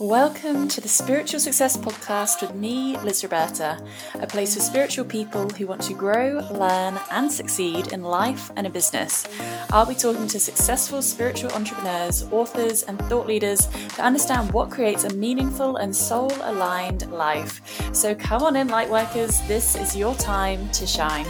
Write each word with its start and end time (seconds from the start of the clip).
Welcome 0.00 0.68
to 0.68 0.80
the 0.80 0.86
Spiritual 0.88 1.40
Success 1.40 1.76
Podcast 1.76 2.40
with 2.40 2.54
me, 2.54 2.96
Liz 2.98 3.24
Roberta, 3.24 3.84
a 4.14 4.28
place 4.28 4.54
for 4.54 4.60
spiritual 4.60 5.04
people 5.04 5.48
who 5.48 5.66
want 5.66 5.82
to 5.82 5.92
grow, 5.92 6.38
learn, 6.52 7.00
and 7.10 7.32
succeed 7.32 7.88
in 7.92 8.04
life 8.04 8.52
and 8.54 8.64
in 8.64 8.72
business. 8.72 9.26
I'll 9.72 9.86
be 9.86 9.96
talking 9.96 10.28
to 10.28 10.38
successful 10.38 11.02
spiritual 11.02 11.50
entrepreneurs, 11.50 12.22
authors, 12.30 12.84
and 12.84 12.96
thought 13.06 13.26
leaders 13.26 13.66
to 13.96 14.04
understand 14.04 14.52
what 14.52 14.70
creates 14.70 15.02
a 15.02 15.12
meaningful 15.14 15.78
and 15.78 15.94
soul 15.94 16.30
aligned 16.42 17.10
life. 17.10 17.60
So 17.92 18.14
come 18.14 18.44
on 18.44 18.54
in, 18.54 18.68
lightworkers, 18.68 19.44
this 19.48 19.74
is 19.74 19.96
your 19.96 20.14
time 20.14 20.70
to 20.74 20.86
shine. 20.86 21.26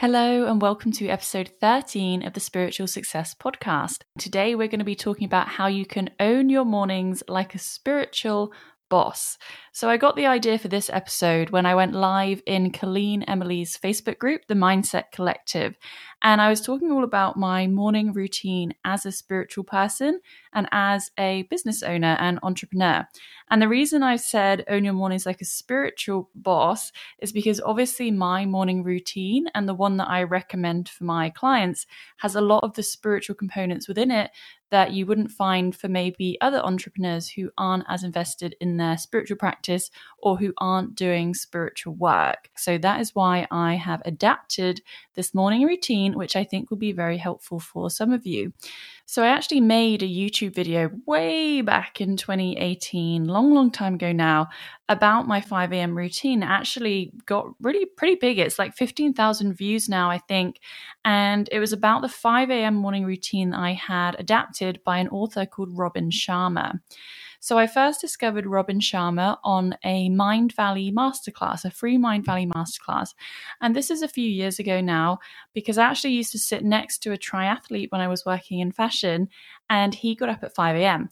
Hello, 0.00 0.46
and 0.46 0.62
welcome 0.62 0.92
to 0.92 1.08
episode 1.08 1.50
13 1.60 2.26
of 2.26 2.32
the 2.32 2.40
Spiritual 2.40 2.86
Success 2.86 3.34
Podcast. 3.34 3.98
Today, 4.16 4.54
we're 4.54 4.66
going 4.66 4.78
to 4.78 4.84
be 4.86 4.94
talking 4.94 5.26
about 5.26 5.46
how 5.46 5.66
you 5.66 5.84
can 5.84 6.08
own 6.18 6.48
your 6.48 6.64
mornings 6.64 7.22
like 7.28 7.54
a 7.54 7.58
spiritual 7.58 8.50
boss. 8.88 9.36
So, 9.74 9.90
I 9.90 9.98
got 9.98 10.16
the 10.16 10.24
idea 10.24 10.58
for 10.58 10.68
this 10.68 10.88
episode 10.88 11.50
when 11.50 11.66
I 11.66 11.74
went 11.74 11.92
live 11.92 12.40
in 12.46 12.72
Colleen 12.72 13.24
Emily's 13.24 13.76
Facebook 13.76 14.16
group, 14.16 14.46
the 14.48 14.54
Mindset 14.54 15.12
Collective. 15.12 15.76
And 16.22 16.40
I 16.40 16.50
was 16.50 16.60
talking 16.60 16.92
all 16.92 17.04
about 17.04 17.38
my 17.38 17.66
morning 17.66 18.12
routine 18.12 18.74
as 18.84 19.06
a 19.06 19.12
spiritual 19.12 19.64
person 19.64 20.20
and 20.52 20.68
as 20.70 21.10
a 21.18 21.42
business 21.44 21.82
owner 21.82 22.16
and 22.20 22.38
entrepreneur. 22.42 23.06
And 23.50 23.62
the 23.62 23.68
reason 23.68 24.02
I 24.02 24.16
said 24.16 24.64
own 24.68 24.84
your 24.84 24.92
mornings 24.92 25.24
like 25.24 25.40
a 25.40 25.46
spiritual 25.46 26.30
boss 26.34 26.92
is 27.20 27.32
because 27.32 27.60
obviously 27.60 28.10
my 28.10 28.44
morning 28.44 28.82
routine 28.82 29.46
and 29.54 29.68
the 29.68 29.74
one 29.74 29.96
that 29.96 30.08
I 30.08 30.24
recommend 30.24 30.88
for 30.88 31.04
my 31.04 31.30
clients 31.30 31.86
has 32.18 32.34
a 32.34 32.40
lot 32.40 32.64
of 32.64 32.74
the 32.74 32.82
spiritual 32.82 33.34
components 33.34 33.88
within 33.88 34.10
it 34.10 34.30
that 34.70 34.92
you 34.92 35.04
wouldn't 35.04 35.32
find 35.32 35.74
for 35.74 35.88
maybe 35.88 36.38
other 36.40 36.58
entrepreneurs 36.58 37.28
who 37.28 37.50
aren't 37.58 37.84
as 37.88 38.04
invested 38.04 38.54
in 38.60 38.76
their 38.76 38.96
spiritual 38.96 39.36
practice 39.36 39.90
or 40.18 40.36
who 40.36 40.52
aren't 40.58 40.94
doing 40.94 41.34
spiritual 41.34 41.94
work. 41.94 42.48
So 42.56 42.78
that 42.78 43.00
is 43.00 43.14
why 43.14 43.46
I 43.50 43.74
have 43.74 44.02
adapted 44.04 44.80
this 45.14 45.34
morning 45.34 45.66
routine, 45.66 46.09
which 46.14 46.36
I 46.36 46.44
think 46.44 46.70
will 46.70 46.76
be 46.76 46.92
very 46.92 47.16
helpful 47.16 47.60
for 47.60 47.90
some 47.90 48.12
of 48.12 48.26
you. 48.26 48.52
So 49.06 49.24
I 49.24 49.28
actually 49.28 49.60
made 49.60 50.02
a 50.02 50.06
YouTube 50.06 50.54
video 50.54 50.90
way 51.04 51.62
back 51.62 52.00
in 52.00 52.16
2018, 52.16 53.26
long, 53.26 53.52
long 53.52 53.72
time 53.72 53.94
ago 53.94 54.12
now, 54.12 54.48
about 54.88 55.26
my 55.26 55.40
5 55.40 55.72
a.m. 55.72 55.96
routine. 55.96 56.44
Actually 56.44 57.12
got 57.26 57.48
really 57.60 57.86
pretty 57.86 58.14
big. 58.14 58.38
It's 58.38 58.58
like 58.58 58.74
15,000 58.74 59.54
views 59.54 59.88
now, 59.88 60.10
I 60.10 60.18
think. 60.18 60.60
And 61.04 61.48
it 61.50 61.58
was 61.58 61.72
about 61.72 62.02
the 62.02 62.08
5 62.08 62.50
a.m. 62.50 62.74
morning 62.74 63.04
routine 63.04 63.50
that 63.50 63.58
I 63.58 63.72
had 63.72 64.14
adapted 64.18 64.80
by 64.84 64.98
an 64.98 65.08
author 65.08 65.44
called 65.44 65.76
Robin 65.76 66.10
Sharma. 66.10 66.78
So 67.42 67.58
I 67.58 67.66
first 67.66 68.02
discovered 68.02 68.46
Robin 68.46 68.80
Sharma 68.80 69.38
on 69.42 69.74
a 69.82 70.10
Mindvalley 70.10 70.92
masterclass, 70.92 71.64
a 71.64 71.70
free 71.70 71.96
Mindvalley 71.96 72.46
masterclass. 72.52 73.14
And 73.62 73.74
this 73.74 73.90
is 73.90 74.02
a 74.02 74.08
few 74.08 74.28
years 74.28 74.58
ago 74.58 74.82
now 74.82 75.20
because 75.54 75.78
I 75.78 75.86
actually 75.86 76.12
used 76.12 76.32
to 76.32 76.38
sit 76.38 76.62
next 76.64 76.98
to 76.98 77.12
a 77.12 77.18
triathlete 77.18 77.90
when 77.90 78.02
I 78.02 78.08
was 78.08 78.26
working 78.26 78.60
in 78.60 78.72
fashion, 78.72 79.28
and 79.70 79.94
he 79.94 80.14
got 80.14 80.28
up 80.28 80.44
at 80.44 80.54
5 80.54 80.76
a.m. 80.76 81.08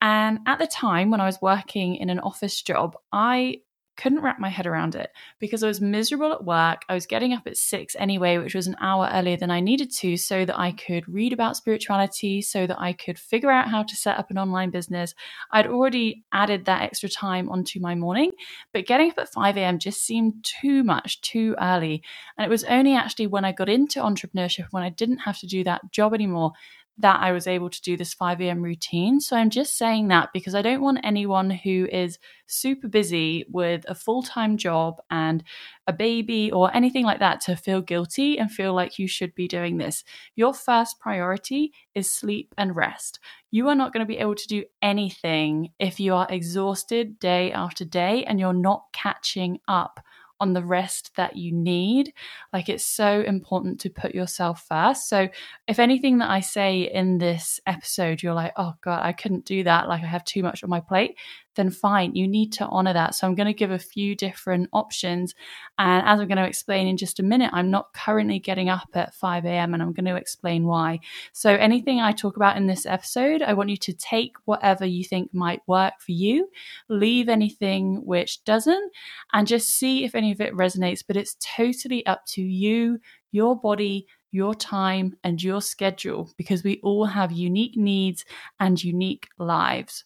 And 0.00 0.38
at 0.46 0.60
the 0.60 0.66
time 0.68 1.10
when 1.10 1.20
I 1.20 1.26
was 1.26 1.42
working 1.42 1.96
in 1.96 2.08
an 2.08 2.20
office 2.20 2.62
job, 2.62 2.96
I 3.12 3.62
couldn't 3.96 4.22
wrap 4.22 4.38
my 4.38 4.48
head 4.48 4.66
around 4.66 4.94
it 4.94 5.10
because 5.38 5.62
I 5.62 5.68
was 5.68 5.80
miserable 5.80 6.32
at 6.32 6.44
work. 6.44 6.82
I 6.88 6.94
was 6.94 7.06
getting 7.06 7.32
up 7.32 7.46
at 7.46 7.56
six 7.56 7.94
anyway, 7.98 8.38
which 8.38 8.54
was 8.54 8.66
an 8.66 8.76
hour 8.80 9.08
earlier 9.12 9.36
than 9.36 9.50
I 9.50 9.60
needed 9.60 9.92
to, 9.96 10.16
so 10.16 10.44
that 10.44 10.58
I 10.58 10.72
could 10.72 11.08
read 11.08 11.32
about 11.32 11.56
spirituality, 11.56 12.42
so 12.42 12.66
that 12.66 12.80
I 12.80 12.92
could 12.92 13.18
figure 13.18 13.50
out 13.50 13.68
how 13.68 13.82
to 13.82 13.96
set 13.96 14.18
up 14.18 14.30
an 14.30 14.38
online 14.38 14.70
business. 14.70 15.14
I'd 15.50 15.66
already 15.66 16.24
added 16.32 16.64
that 16.64 16.82
extra 16.82 17.08
time 17.08 17.48
onto 17.48 17.80
my 17.80 17.94
morning, 17.94 18.32
but 18.72 18.86
getting 18.86 19.10
up 19.10 19.18
at 19.18 19.32
5 19.32 19.56
a.m. 19.56 19.78
just 19.78 20.02
seemed 20.02 20.44
too 20.44 20.82
much, 20.82 21.20
too 21.20 21.54
early. 21.60 22.02
And 22.36 22.44
it 22.44 22.50
was 22.50 22.64
only 22.64 22.94
actually 22.94 23.26
when 23.26 23.44
I 23.44 23.52
got 23.52 23.68
into 23.68 24.00
entrepreneurship, 24.00 24.66
when 24.70 24.82
I 24.82 24.90
didn't 24.90 25.18
have 25.18 25.38
to 25.38 25.46
do 25.46 25.64
that 25.64 25.90
job 25.92 26.14
anymore, 26.14 26.52
that 26.98 27.20
I 27.20 27.32
was 27.32 27.46
able 27.46 27.70
to 27.70 27.82
do 27.82 27.96
this 27.96 28.14
5 28.14 28.40
a.m. 28.40 28.62
routine. 28.62 29.20
So 29.20 29.36
I'm 29.36 29.50
just 29.50 29.76
saying 29.76 30.08
that 30.08 30.30
because 30.32 30.54
I 30.54 30.62
don't 30.62 30.80
want 30.80 31.00
anyone 31.02 31.50
who 31.50 31.88
is 31.90 32.18
super 32.46 32.86
busy 32.86 33.44
with 33.50 33.84
a 33.88 33.94
full 33.94 34.22
time 34.22 34.56
job 34.56 35.00
and 35.10 35.42
a 35.86 35.92
baby 35.92 36.52
or 36.52 36.74
anything 36.74 37.04
like 37.04 37.18
that 37.18 37.40
to 37.42 37.56
feel 37.56 37.82
guilty 37.82 38.38
and 38.38 38.50
feel 38.50 38.74
like 38.74 38.98
you 38.98 39.08
should 39.08 39.34
be 39.34 39.48
doing 39.48 39.76
this. 39.76 40.04
Your 40.36 40.54
first 40.54 41.00
priority 41.00 41.72
is 41.94 42.10
sleep 42.10 42.54
and 42.56 42.76
rest. 42.76 43.18
You 43.50 43.68
are 43.68 43.74
not 43.74 43.92
going 43.92 44.06
to 44.06 44.12
be 44.12 44.18
able 44.18 44.36
to 44.36 44.48
do 44.48 44.64
anything 44.80 45.70
if 45.78 45.98
you 45.98 46.14
are 46.14 46.26
exhausted 46.30 47.18
day 47.18 47.52
after 47.52 47.84
day 47.84 48.24
and 48.24 48.38
you're 48.38 48.52
not 48.52 48.84
catching 48.92 49.58
up 49.66 50.00
on 50.44 50.52
the 50.52 50.62
rest 50.62 51.10
that 51.16 51.36
you 51.36 51.52
need. 51.52 52.12
Like 52.52 52.68
it's 52.68 52.84
so 52.84 53.22
important 53.22 53.80
to 53.80 53.88
put 53.88 54.14
yourself 54.14 54.66
first. 54.68 55.08
So, 55.08 55.26
if 55.66 55.78
anything 55.78 56.18
that 56.18 56.28
I 56.28 56.40
say 56.40 56.82
in 56.92 57.16
this 57.16 57.60
episode, 57.66 58.22
you're 58.22 58.34
like, 58.34 58.52
oh 58.58 58.74
God, 58.82 59.00
I 59.02 59.14
couldn't 59.14 59.46
do 59.46 59.64
that, 59.64 59.88
like 59.88 60.02
I 60.02 60.06
have 60.06 60.24
too 60.26 60.42
much 60.42 60.62
on 60.62 60.68
my 60.68 60.80
plate, 60.80 61.16
then 61.54 61.70
fine, 61.70 62.14
you 62.14 62.26
need 62.26 62.52
to 62.54 62.66
honor 62.66 62.92
that. 62.92 63.14
So 63.14 63.26
I'm 63.26 63.34
going 63.34 63.46
to 63.46 63.52
give 63.52 63.70
a 63.70 63.78
few 63.78 64.14
different 64.14 64.68
options. 64.72 65.34
And 65.78 66.06
as 66.06 66.20
I'm 66.20 66.28
going 66.28 66.38
to 66.38 66.46
explain 66.46 66.86
in 66.86 66.96
just 66.96 67.20
a 67.20 67.22
minute, 67.22 67.50
I'm 67.52 67.70
not 67.70 67.92
currently 67.92 68.38
getting 68.38 68.68
up 68.68 68.88
at 68.94 69.14
5 69.14 69.44
a.m. 69.44 69.74
and 69.74 69.82
I'm 69.82 69.92
going 69.92 70.04
to 70.06 70.16
explain 70.16 70.64
why. 70.64 71.00
So 71.32 71.50
anything 71.50 72.00
I 72.00 72.12
talk 72.12 72.36
about 72.36 72.56
in 72.56 72.66
this 72.66 72.86
episode, 72.86 73.42
I 73.42 73.54
want 73.54 73.70
you 73.70 73.76
to 73.78 73.92
take 73.92 74.34
whatever 74.44 74.84
you 74.84 75.04
think 75.04 75.32
might 75.32 75.62
work 75.66 75.94
for 76.00 76.12
you, 76.12 76.48
leave 76.88 77.28
anything 77.28 78.04
which 78.04 78.44
doesn't, 78.44 78.92
and 79.32 79.46
just 79.46 79.70
see 79.70 80.04
if 80.04 80.14
any 80.14 80.32
of 80.32 80.40
it 80.40 80.54
resonates. 80.54 81.04
But 81.06 81.16
it's 81.16 81.36
totally 81.40 82.04
up 82.06 82.24
to 82.26 82.42
you, 82.42 83.00
your 83.32 83.58
body, 83.58 84.06
your 84.34 84.52
time 84.52 85.16
and 85.22 85.40
your 85.40 85.62
schedule 85.62 86.28
because 86.36 86.64
we 86.64 86.80
all 86.82 87.04
have 87.04 87.30
unique 87.30 87.76
needs 87.76 88.24
and 88.58 88.82
unique 88.82 89.28
lives. 89.38 90.04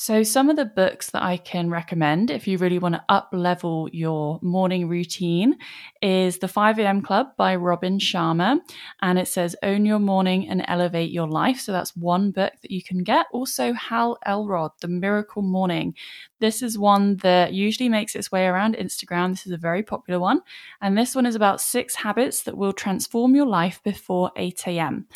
So, 0.00 0.22
some 0.22 0.48
of 0.48 0.54
the 0.54 0.64
books 0.64 1.10
that 1.10 1.24
I 1.24 1.38
can 1.38 1.70
recommend 1.70 2.30
if 2.30 2.46
you 2.46 2.56
really 2.56 2.78
want 2.78 2.94
to 2.94 3.04
up 3.08 3.30
level 3.32 3.88
your 3.92 4.38
morning 4.42 4.88
routine 4.88 5.56
is 6.00 6.38
The 6.38 6.46
5 6.46 6.78
a.m. 6.78 7.02
Club 7.02 7.36
by 7.36 7.56
Robin 7.56 7.98
Sharma. 7.98 8.60
And 9.02 9.18
it 9.18 9.26
says 9.26 9.56
Own 9.64 9.84
Your 9.84 9.98
Morning 9.98 10.48
and 10.48 10.64
Elevate 10.68 11.10
Your 11.10 11.26
Life. 11.26 11.58
So, 11.58 11.72
that's 11.72 11.96
one 11.96 12.30
book 12.30 12.52
that 12.62 12.70
you 12.70 12.80
can 12.80 13.02
get. 13.02 13.26
Also, 13.32 13.72
Hal 13.72 14.18
Elrod, 14.24 14.70
The 14.80 14.86
Miracle 14.86 15.42
Morning. 15.42 15.96
This 16.38 16.62
is 16.62 16.78
one 16.78 17.16
that 17.16 17.52
usually 17.52 17.88
makes 17.88 18.14
its 18.14 18.30
way 18.30 18.46
around 18.46 18.76
Instagram. 18.76 19.30
This 19.30 19.46
is 19.46 19.52
a 19.52 19.56
very 19.56 19.82
popular 19.82 20.20
one. 20.20 20.42
And 20.80 20.96
this 20.96 21.16
one 21.16 21.26
is 21.26 21.34
about 21.34 21.60
six 21.60 21.96
habits 21.96 22.44
that 22.44 22.56
will 22.56 22.72
transform 22.72 23.34
your 23.34 23.46
life 23.46 23.80
before 23.82 24.30
8 24.36 24.62
a.m. 24.68 25.08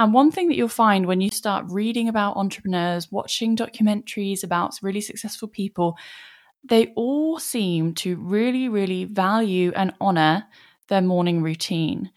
And 0.00 0.14
one 0.14 0.30
thing 0.30 0.48
that 0.48 0.56
you'll 0.56 0.68
find 0.68 1.04
when 1.04 1.20
you 1.20 1.28
start 1.30 1.66
reading 1.68 2.08
about 2.08 2.38
entrepreneurs, 2.38 3.12
watching 3.12 3.54
documentaries 3.54 4.42
about 4.42 4.78
really 4.80 5.02
successful 5.02 5.46
people, 5.46 5.98
they 6.64 6.86
all 6.96 7.38
seem 7.38 7.92
to 7.96 8.16
really, 8.16 8.70
really 8.70 9.04
value 9.04 9.72
and 9.76 9.92
honor 10.00 10.46
their 10.88 11.02
morning 11.02 11.42
routine. 11.42 12.10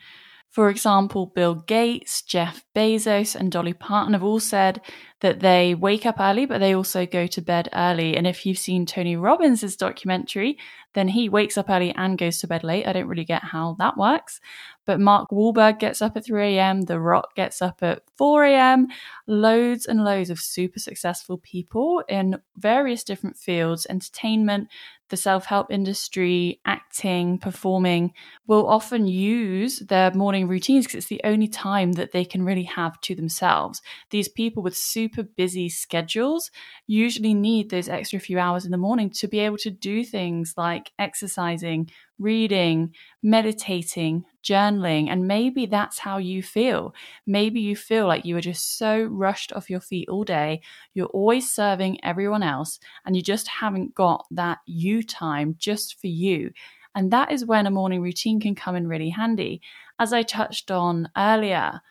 For 0.49 0.69
example, 0.69 1.25
Bill 1.25 1.55
Gates, 1.55 2.21
Jeff 2.21 2.63
Bezos, 2.73 3.35
and 3.35 3.51
Dolly 3.51 3.73
Parton 3.73 4.13
have 4.13 4.23
all 4.23 4.39
said 4.39 4.79
that 5.19 5.41
they 5.41 5.75
wake 5.75 6.05
up 6.05 6.19
early, 6.19 6.45
but 6.45 6.59
they 6.59 6.75
also 6.75 7.05
go 7.05 7.25
to 7.25 7.41
bed 7.41 7.69
early. 7.73 8.15
And 8.15 8.27
if 8.27 8.45
you've 8.45 8.59
seen 8.59 8.85
Tony 8.85 9.17
Robbins' 9.17 9.75
documentary, 9.75 10.57
then 10.93 11.07
he 11.07 11.27
wakes 11.27 11.57
up 11.57 11.71
early 11.71 11.91
and 11.95 12.19
goes 12.19 12.37
to 12.39 12.47
bed 12.47 12.63
late. 12.63 12.87
I 12.87 12.93
don't 12.93 13.07
really 13.07 13.25
get 13.25 13.43
how 13.43 13.75
that 13.79 13.97
works. 13.97 14.39
But 14.85 14.99
Mark 14.99 15.29
Wahlberg 15.31 15.79
gets 15.79 16.01
up 16.01 16.17
at 16.17 16.25
3 16.25 16.57
a.m., 16.57 16.81
The 16.81 16.99
Rock 16.99 17.35
gets 17.35 17.61
up 17.61 17.81
at 17.81 18.03
4 18.17 18.45
a.m. 18.45 18.87
Loads 19.27 19.85
and 19.85 20.03
loads 20.03 20.29
of 20.29 20.39
super 20.39 20.79
successful 20.79 21.37
people 21.37 22.03
in 22.09 22.39
various 22.57 23.03
different 23.03 23.37
fields 23.37 23.87
entertainment, 23.89 24.67
the 25.13 25.17
self 25.17 25.45
help 25.45 25.69
industry, 25.69 26.59
acting, 26.65 27.37
performing 27.37 28.13
will 28.47 28.67
often 28.67 29.05
use 29.05 29.77
their 29.79 30.11
morning 30.11 30.47
routines 30.47 30.85
because 30.85 30.95
it's 30.95 31.07
the 31.07 31.21
only 31.23 31.47
time 31.47 31.91
that 31.91 32.13
they 32.13 32.25
can 32.25 32.43
really 32.43 32.63
have 32.63 32.99
to 33.01 33.13
themselves. 33.13 33.79
These 34.09 34.29
people 34.29 34.63
with 34.63 34.75
super 34.75 35.21
busy 35.21 35.69
schedules 35.69 36.49
usually 36.87 37.35
need 37.35 37.69
those 37.69 37.89
extra 37.89 38.19
few 38.19 38.39
hours 38.39 38.65
in 38.65 38.71
the 38.71 38.77
morning 38.77 39.11
to 39.11 39.27
be 39.27 39.37
able 39.39 39.57
to 39.57 39.69
do 39.69 40.03
things 40.03 40.55
like 40.57 40.91
exercising, 40.97 41.91
reading, 42.23 42.93
meditating, 43.21 44.25
journaling, 44.43 45.09
and 45.09 45.27
maybe 45.27 45.65
that's 45.65 45.99
how 45.99 46.17
you 46.17 46.41
feel. 46.41 46.95
Maybe 47.27 47.59
you 47.61 47.75
feel 47.75 48.07
like 48.07 48.25
you 48.25 48.37
are 48.37 48.41
just 48.41 48.77
so 48.77 49.03
rushed 49.03 49.53
off 49.53 49.69
your 49.69 49.81
feet 49.81 50.09
all 50.09 50.23
day, 50.23 50.61
you're 50.93 51.07
always 51.07 51.53
serving 51.53 52.03
everyone 52.03 52.41
else, 52.43 52.79
and 53.05 53.15
you 53.15 53.21
just 53.21 53.47
haven't 53.47 53.93
got 53.93 54.25
that 54.31 54.59
you 54.65 55.03
time 55.03 55.55
just 55.59 55.99
for 55.99 56.07
you. 56.07 56.51
And 56.95 57.11
that 57.11 57.31
is 57.31 57.45
when 57.45 57.67
a 57.67 57.71
morning 57.71 58.01
routine 58.01 58.39
can 58.39 58.55
come 58.55 58.75
in 58.75 58.87
really 58.87 59.09
handy. 59.09 59.61
As 59.99 60.13
I 60.13 60.23
touched 60.23 60.71
on 60.71 61.09
earlier, 61.17 61.81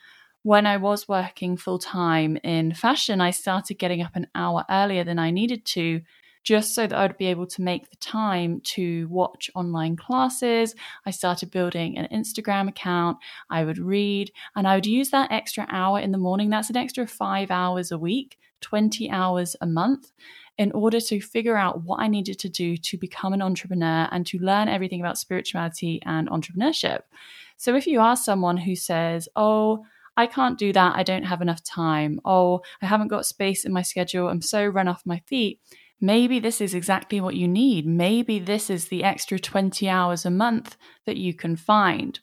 when 0.43 0.67
I 0.67 0.77
was 0.77 1.09
working 1.09 1.57
full 1.57 1.79
time 1.79 2.37
in 2.43 2.75
fashion, 2.75 3.21
I 3.21 3.31
started 3.31 3.79
getting 3.79 4.03
up 4.03 4.17
an 4.17 4.27
hour 4.35 4.65
earlier 4.71 5.05
than 5.05 5.19
I 5.19 5.31
needed 5.31 5.65
to 5.67 6.01
just 6.43 6.75
so 6.75 6.87
that 6.87 6.99
I'd 6.99 7.19
be 7.19 7.27
able 7.27 7.47
to 7.47 7.63
make 7.63 7.91
the 7.91 7.97
time 7.97 8.61
to 8.65 9.07
watch 9.09 9.51
online 9.55 9.97
classes. 9.97 10.75
I 11.07 11.11
started 11.11 11.51
building 11.51 11.99
an 11.99 12.09
Instagram 12.13 12.69
account. 12.69 13.19
I 13.51 13.65
would 13.65 13.79
read 13.79 14.33
and 14.57 14.67
I 14.67 14.75
would 14.75 14.87
use 14.87 15.11
that 15.11 15.31
extra 15.31 15.67
hour 15.71 16.01
in 16.01 16.13
the 16.13 16.19
morning. 16.19 16.51
That's 16.51 16.71
an 16.71 16.77
extra 16.77 17.07
five 17.07 17.51
hours 17.51 17.93
a 17.93 17.99
week, 17.99 18.39
20 18.61 19.11
hours 19.11 19.57
a 19.61 19.67
month 19.67 20.13
in 20.59 20.73
order 20.73 21.01
to 21.01 21.21
figure 21.21 21.57
out 21.57 21.83
what 21.83 22.01
I 22.01 22.09
needed 22.09 22.39
to 22.41 22.49
do 22.49 22.77
to 22.77 22.99
become 22.99 23.33
an 23.33 23.43
entrepreneur 23.43 24.09
and 24.11 24.27
to 24.27 24.39
learn 24.39 24.69
everything 24.69 25.01
about 25.01 25.19
spirituality 25.19 26.01
and 26.05 26.29
entrepreneurship. 26.29 27.01
So 27.57 27.75
if 27.75 27.87
you 27.87 28.01
are 28.01 28.17
someone 28.17 28.57
who 28.57 28.77
says, 28.77 29.29
Oh, 29.37 29.85
I 30.17 30.27
can't 30.27 30.59
do 30.59 30.75
that. 30.75 30.95
I 30.95 31.05
don't 31.05 31.23
have 31.23 31.41
enough 31.41 31.65
time. 31.65 32.21
Oh, 32.25 32.61
I 32.83 32.87
haven't 32.87 33.09
got 33.09 33.25
space 33.25 33.65
in 33.65 33.73
my 33.73 33.81
schedule. 33.81 34.29
I'm 34.29 34.43
so 34.43 34.67
run 34.67 34.89
off 34.89 35.07
my 35.07 35.23
feet 35.27 35.59
maybe 36.03 36.39
this 36.39 36.61
is 36.61 36.75
exactly 36.75 37.21
what 37.21 37.37
you 37.37 37.49
need. 37.49 37.87
Maybe 37.87 38.39
this 38.39 38.69
is 38.69 38.89
the 38.89 39.05
extra 39.05 39.39
20 39.39 39.89
hours 39.89 40.27
a 40.27 40.31
month 40.31 40.77
that 41.07 41.17
you 41.17 41.33
can 41.33 41.57
find. 41.57 42.21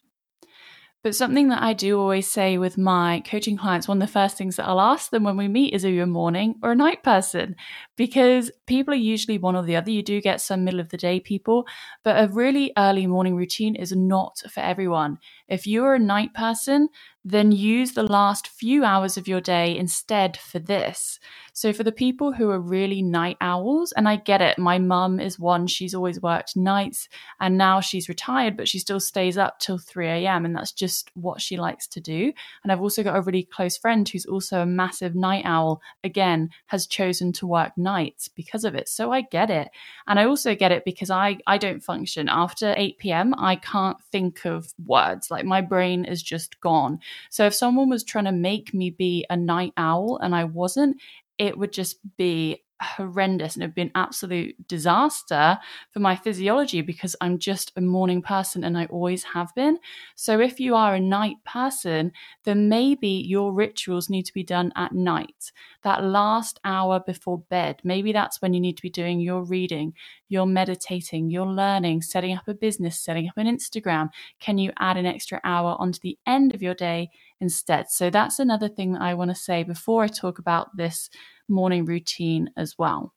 But 1.02 1.16
something 1.16 1.48
that 1.48 1.64
I 1.64 1.72
do 1.72 1.98
always 1.98 2.30
say 2.30 2.58
with 2.58 2.78
my 2.78 3.24
coaching 3.26 3.56
clients, 3.56 3.88
one 3.88 4.02
of 4.02 4.08
the 4.08 4.12
first 4.12 4.38
things 4.38 4.58
that 4.58 4.68
I'll 4.68 4.82
ask 4.82 5.10
them 5.10 5.24
when 5.24 5.38
we 5.38 5.48
meet 5.48 5.74
is 5.74 5.86
are 5.86 5.90
you 5.90 6.04
a 6.04 6.06
morning 6.06 6.56
or 6.62 6.74
a 6.74 6.76
night 6.76 7.04
person? 7.04 7.56
Because 7.96 8.52
people 8.68 8.94
are 8.94 8.98
usually 8.98 9.38
one 9.38 9.56
or 9.56 9.64
the 9.64 9.78
other. 9.78 9.92
You 9.92 10.04
do 10.04 10.20
get 10.20 10.42
some 10.42 10.66
middle 10.66 10.82
of 10.82 10.90
the 10.90 10.98
day 10.98 11.22
people, 11.22 11.66
but 12.04 12.22
a 12.22 12.28
really 12.34 12.74
early 12.78 13.08
morning 13.08 13.38
routine 13.38 13.76
is 13.76 13.94
not 13.96 14.42
for 14.52 14.60
everyone. 14.60 15.20
If 15.48 15.66
you're 15.66 15.96
a 15.96 16.00
night 16.00 16.34
person, 16.34 16.90
then 17.32 17.52
use 17.52 17.94
the 17.94 18.04
last 18.04 18.48
few 18.48 18.84
hours 18.84 19.18
of 19.18 19.28
your 19.28 19.42
day 19.42 19.78
instead 19.78 20.38
for 20.38 20.60
this. 20.60 21.20
So, 21.54 21.74
for 21.74 21.84
the 21.84 21.92
people 21.92 22.34
who 22.34 22.50
are 22.52 22.60
really 22.60 23.02
night 23.02 23.38
owls, 23.42 23.92
and 23.94 24.08
I 24.08 24.18
get 24.18 24.42
it, 24.42 24.58
my 24.58 24.80
mum 24.80 25.20
is 25.20 25.40
one, 25.40 25.68
she's 25.68 25.94
always 25.96 26.22
worked 26.22 26.56
nights 26.56 27.10
and 27.40 27.58
now 27.58 27.82
she's 27.82 28.10
retired, 28.10 28.58
but 28.58 28.68
she 28.68 28.80
still 28.80 29.00
stays 29.00 29.38
up 29.38 29.60
till 29.60 29.78
3 29.78 30.08
a.m. 30.08 30.46
and 30.46 30.56
that's 30.56 30.72
just 30.72 31.12
what 31.16 31.42
she 31.42 31.58
likes 31.58 31.88
to 31.90 32.02
do. 32.02 32.34
And 32.64 32.72
I've 32.72 32.82
also 32.82 33.04
got 33.04 33.18
a 33.18 33.22
really 33.22 33.44
close 33.44 33.78
friend 33.78 34.08
who's 34.08 34.26
also 34.26 34.62
a 34.62 34.66
massive 34.66 35.16
night 35.16 35.44
owl, 35.46 35.82
again, 36.04 36.50
has 36.68 36.88
chosen 36.88 37.34
to 37.34 37.48
work 37.48 37.78
nights 37.78 38.30
because 38.30 38.64
of 38.64 38.76
it. 38.76 38.90
So, 38.90 39.12
I 39.12 39.22
get 39.22 39.50
it. 39.50 39.70
And 40.08 40.20
I 40.20 40.26
also 40.26 40.56
get 40.56 40.72
it 40.72 40.86
because 40.86 41.10
I, 41.10 41.38
I 41.48 41.58
don't 41.58 41.84
function 41.84 42.30
after 42.30 42.74
8 42.78 42.98
p.m., 43.00 43.36
I 43.38 43.58
can't 43.58 43.98
think 44.12 44.46
of 44.46 44.74
words. 44.86 45.30
Like 45.32 45.46
my 45.46 45.62
brain 45.62 46.06
is 46.06 46.24
just 46.24 46.60
gone. 46.62 47.00
So 47.30 47.46
if 47.46 47.54
someone 47.54 47.90
was 47.90 48.04
trying 48.04 48.26
to 48.26 48.32
make 48.32 48.74
me 48.74 48.90
be 48.90 49.26
a 49.30 49.38
night 49.38 49.74
owl 49.78 50.18
and 50.22 50.36
I 50.36 50.46
wasn't, 50.46 50.98
it 51.38 51.58
would 51.58 51.72
just 51.74 51.98
be 52.18 52.64
horrendous 52.82 53.56
and 53.56 53.64
it'd 53.64 53.76
be 53.76 53.82
an 53.82 53.92
absolute 53.96 54.56
disaster 54.68 55.58
for 55.92 56.00
my 56.00 56.16
physiology 56.16 56.82
because 56.82 57.16
I'm 57.22 57.38
just 57.38 57.72
a 57.76 57.82
morning 57.82 58.22
person 58.22 58.64
and 58.64 58.78
I 58.78 58.86
always 58.86 59.24
have 59.24 59.54
been. 59.56 59.80
So 60.16 60.40
if 60.40 60.60
you 60.60 60.76
are 60.76 60.96
a 60.96 61.00
night 61.00 61.38
person, 61.46 62.12
then 62.44 62.70
maybe 62.70 63.10
your 63.10 63.54
rituals 63.54 64.10
need 64.10 64.24
to 64.24 64.34
be 64.34 64.44
done 64.44 64.72
at 64.76 64.94
night, 64.94 65.52
that 65.84 66.04
last 66.04 66.60
hour 66.64 67.00
before 67.00 67.40
bed. 67.50 67.82
Maybe 67.84 68.12
that's 68.12 68.42
when 68.42 68.54
you 68.54 68.60
need 68.60 68.78
to 68.78 68.84
be 68.84 68.90
doing 68.90 69.20
your 69.20 69.44
reading, 69.44 69.94
your 70.30 70.46
meditating, 70.46 71.30
your 71.30 71.48
learning, 71.48 72.02
setting 72.02 72.36
up 72.36 72.48
a 72.48 72.54
business, 72.54 73.00
setting 73.00 73.28
up 73.28 73.38
an 73.38 73.48
Instagram. 73.48 74.10
Can 74.40 74.58
you 74.58 74.72
add 74.80 74.98
an 74.98 75.06
extra 75.06 75.42
hour 75.44 75.76
onto 75.80 76.00
the 76.02 76.18
end 76.26 76.54
of 76.54 76.62
your 76.62 76.76
day 76.76 77.10
instead? 77.42 77.90
So 77.90 78.10
that's 78.10 78.40
another 78.40 78.70
thing 78.70 78.94
that 78.94 79.02
I 79.02 79.14
want 79.14 79.32
to 79.32 79.36
say 79.36 79.64
before 79.64 80.04
I 80.04 80.08
talk 80.08 80.40
about 80.40 80.76
this 80.78 81.10
morning 81.50 81.86
routine 81.86 82.52
as 82.58 82.78
well. 82.78 83.14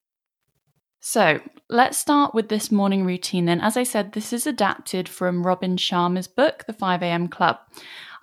So 1.04 1.40
let's 1.68 1.98
start 1.98 2.32
with 2.32 2.48
this 2.48 2.70
morning 2.70 3.04
routine 3.04 3.46
then. 3.46 3.60
As 3.60 3.76
I 3.76 3.82
said, 3.82 4.12
this 4.12 4.32
is 4.32 4.46
adapted 4.46 5.08
from 5.08 5.44
Robin 5.44 5.76
Sharma's 5.76 6.28
book, 6.28 6.64
The 6.66 6.72
5am 6.72 7.28
Club. 7.28 7.58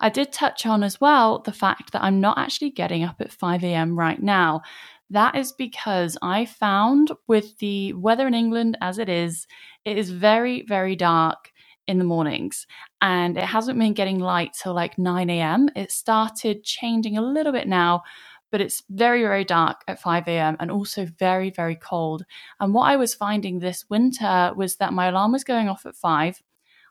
I 0.00 0.08
did 0.08 0.32
touch 0.32 0.64
on 0.64 0.82
as 0.82 0.98
well 0.98 1.40
the 1.40 1.52
fact 1.52 1.92
that 1.92 2.02
I'm 2.02 2.22
not 2.22 2.38
actually 2.38 2.70
getting 2.70 3.04
up 3.04 3.20
at 3.20 3.30
5am 3.30 3.98
right 3.98 4.22
now. 4.22 4.62
That 5.10 5.34
is 5.34 5.52
because 5.52 6.16
I 6.22 6.46
found 6.46 7.12
with 7.26 7.58
the 7.58 7.92
weather 7.92 8.26
in 8.26 8.32
England 8.32 8.78
as 8.80 8.98
it 8.98 9.10
is, 9.10 9.46
it 9.84 9.98
is 9.98 10.10
very, 10.10 10.64
very 10.66 10.96
dark 10.96 11.50
in 11.86 11.98
the 11.98 12.04
mornings 12.04 12.66
and 13.02 13.36
it 13.36 13.44
hasn't 13.44 13.78
been 13.78 13.92
getting 13.92 14.20
light 14.20 14.52
till 14.54 14.72
like 14.72 14.96
9 14.96 15.28
a.m. 15.28 15.68
It 15.74 15.90
started 15.90 16.62
changing 16.62 17.18
a 17.18 17.22
little 17.22 17.52
bit 17.52 17.66
now, 17.66 18.04
but 18.50 18.60
it's 18.60 18.82
very, 18.90 19.22
very 19.22 19.44
dark 19.44 19.82
at 19.86 20.00
5 20.00 20.28
a.m. 20.28 20.56
and 20.60 20.70
also 20.70 21.06
very, 21.06 21.50
very 21.50 21.76
cold. 21.76 22.24
And 22.58 22.74
what 22.74 22.84
I 22.84 22.96
was 22.96 23.14
finding 23.14 23.58
this 23.58 23.84
winter 23.88 24.52
was 24.56 24.76
that 24.76 24.92
my 24.92 25.06
alarm 25.06 25.32
was 25.32 25.44
going 25.44 25.68
off 25.68 25.86
at 25.86 25.96
5. 25.96 26.42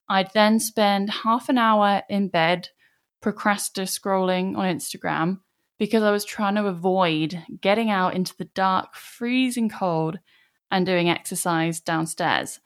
I'd 0.07 0.33
then 0.33 0.59
spend 0.59 1.09
half 1.09 1.49
an 1.49 1.57
hour 1.57 2.03
in 2.09 2.29
bed 2.29 2.69
procrastinating 3.21 3.89
scrolling 3.89 4.57
on 4.57 4.65
Instagram 4.65 5.39
because 5.77 6.03
I 6.03 6.11
was 6.11 6.25
trying 6.25 6.55
to 6.55 6.65
avoid 6.65 7.43
getting 7.61 7.89
out 7.89 8.15
into 8.15 8.35
the 8.37 8.45
dark, 8.45 8.95
freezing 8.95 9.69
cold 9.69 10.19
and 10.71 10.85
doing 10.85 11.09
exercise 11.09 11.79
downstairs. 11.79 12.59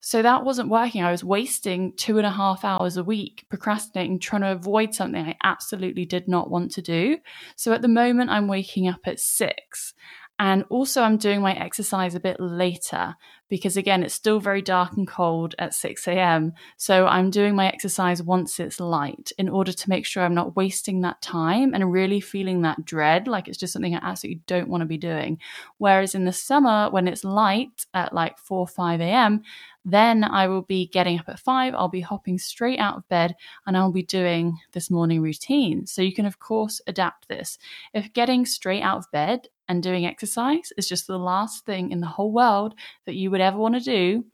So 0.00 0.22
that 0.22 0.44
wasn't 0.44 0.70
working. 0.70 1.02
I 1.02 1.10
was 1.10 1.24
wasting 1.24 1.92
two 1.96 2.18
and 2.18 2.26
a 2.26 2.30
half 2.30 2.64
hours 2.64 2.96
a 2.96 3.04
week 3.04 3.46
procrastinating, 3.48 4.20
trying 4.20 4.42
to 4.42 4.52
avoid 4.52 4.94
something 4.94 5.20
I 5.24 5.36
absolutely 5.42 6.04
did 6.04 6.28
not 6.28 6.50
want 6.50 6.70
to 6.72 6.82
do. 6.82 7.18
So 7.56 7.72
at 7.72 7.82
the 7.82 7.88
moment, 7.88 8.30
I'm 8.30 8.48
waking 8.48 8.88
up 8.88 9.00
at 9.06 9.18
six. 9.18 9.94
And 10.40 10.64
also, 10.70 11.02
I'm 11.02 11.16
doing 11.16 11.40
my 11.40 11.54
exercise 11.54 12.14
a 12.14 12.20
bit 12.20 12.38
later 12.38 13.16
because, 13.48 13.76
again, 13.76 14.04
it's 14.04 14.14
still 14.14 14.38
very 14.38 14.62
dark 14.62 14.92
and 14.96 15.06
cold 15.08 15.56
at 15.58 15.74
6 15.74 16.06
a.m. 16.06 16.52
So, 16.76 17.06
I'm 17.08 17.30
doing 17.30 17.56
my 17.56 17.66
exercise 17.66 18.22
once 18.22 18.60
it's 18.60 18.78
light 18.78 19.32
in 19.36 19.48
order 19.48 19.72
to 19.72 19.88
make 19.88 20.06
sure 20.06 20.22
I'm 20.22 20.36
not 20.36 20.54
wasting 20.54 21.00
that 21.00 21.20
time 21.22 21.74
and 21.74 21.90
really 21.90 22.20
feeling 22.20 22.62
that 22.62 22.84
dread 22.84 23.26
like 23.26 23.48
it's 23.48 23.58
just 23.58 23.72
something 23.72 23.96
I 23.96 24.00
absolutely 24.00 24.42
don't 24.46 24.68
want 24.68 24.82
to 24.82 24.86
be 24.86 24.98
doing. 24.98 25.38
Whereas 25.78 26.14
in 26.14 26.24
the 26.24 26.32
summer, 26.32 26.88
when 26.90 27.08
it's 27.08 27.24
light 27.24 27.86
at 27.92 28.12
like 28.14 28.38
4 28.38 28.68
5 28.68 29.00
a.m., 29.00 29.42
then 29.84 30.22
I 30.22 30.46
will 30.48 30.62
be 30.62 30.86
getting 30.86 31.18
up 31.18 31.28
at 31.28 31.38
five, 31.40 31.74
I'll 31.74 31.88
be 31.88 32.00
hopping 32.00 32.38
straight 32.38 32.78
out 32.78 32.96
of 32.98 33.08
bed, 33.08 33.34
and 33.66 33.76
I'll 33.76 33.92
be 33.92 34.02
doing 34.02 34.58
this 34.72 34.90
morning 34.90 35.22
routine. 35.22 35.86
So 35.86 36.02
you 36.02 36.12
can, 36.14 36.26
of 36.26 36.38
course, 36.38 36.80
adapt 36.86 37.28
this. 37.28 37.58
If 37.94 38.12
getting 38.12 38.44
straight 38.44 38.82
out 38.82 38.98
of 38.98 39.10
bed 39.10 39.48
and 39.68 39.82
doing 39.82 40.06
exercise 40.06 40.72
is 40.76 40.88
just 40.88 41.06
the 41.06 41.18
last 41.18 41.64
thing 41.64 41.90
in 41.90 42.00
the 42.00 42.06
whole 42.06 42.32
world 42.32 42.74
that 43.06 43.14
you 43.14 43.30
would 43.30 43.40
ever 43.40 43.58
want 43.58 43.74
to 43.74 43.80
do, 43.80 44.24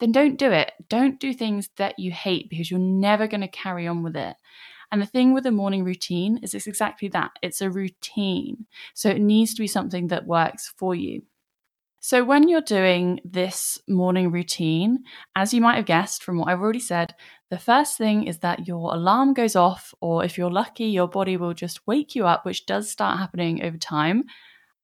then 0.00 0.12
don't 0.12 0.38
do 0.38 0.50
it. 0.52 0.72
Don't 0.88 1.20
do 1.20 1.32
things 1.32 1.68
that 1.76 1.98
you 1.98 2.12
hate 2.12 2.48
because 2.48 2.70
you're 2.70 2.80
never 2.80 3.26
going 3.26 3.40
to 3.40 3.48
carry 3.48 3.86
on 3.86 4.02
with 4.02 4.16
it. 4.16 4.36
And 4.90 5.02
the 5.02 5.06
thing 5.06 5.34
with 5.34 5.44
a 5.44 5.52
morning 5.52 5.84
routine 5.84 6.38
is 6.42 6.54
it's 6.54 6.66
exactly 6.66 7.08
that 7.08 7.32
it's 7.42 7.60
a 7.60 7.70
routine. 7.70 8.66
So 8.94 9.10
it 9.10 9.20
needs 9.20 9.54
to 9.54 9.60
be 9.60 9.66
something 9.66 10.08
that 10.08 10.26
works 10.26 10.72
for 10.76 10.94
you. 10.94 11.22
So, 12.00 12.22
when 12.22 12.48
you're 12.48 12.60
doing 12.60 13.18
this 13.24 13.76
morning 13.88 14.30
routine, 14.30 15.00
as 15.34 15.52
you 15.52 15.60
might 15.60 15.74
have 15.74 15.84
guessed 15.84 16.22
from 16.22 16.38
what 16.38 16.48
I've 16.48 16.60
already 16.60 16.78
said, 16.78 17.14
the 17.50 17.58
first 17.58 17.98
thing 17.98 18.24
is 18.24 18.38
that 18.38 18.68
your 18.68 18.94
alarm 18.94 19.34
goes 19.34 19.56
off, 19.56 19.92
or 20.00 20.24
if 20.24 20.38
you're 20.38 20.50
lucky, 20.50 20.84
your 20.84 21.08
body 21.08 21.36
will 21.36 21.54
just 21.54 21.86
wake 21.88 22.14
you 22.14 22.24
up, 22.24 22.46
which 22.46 22.66
does 22.66 22.88
start 22.88 23.18
happening 23.18 23.64
over 23.64 23.76
time. 23.76 24.24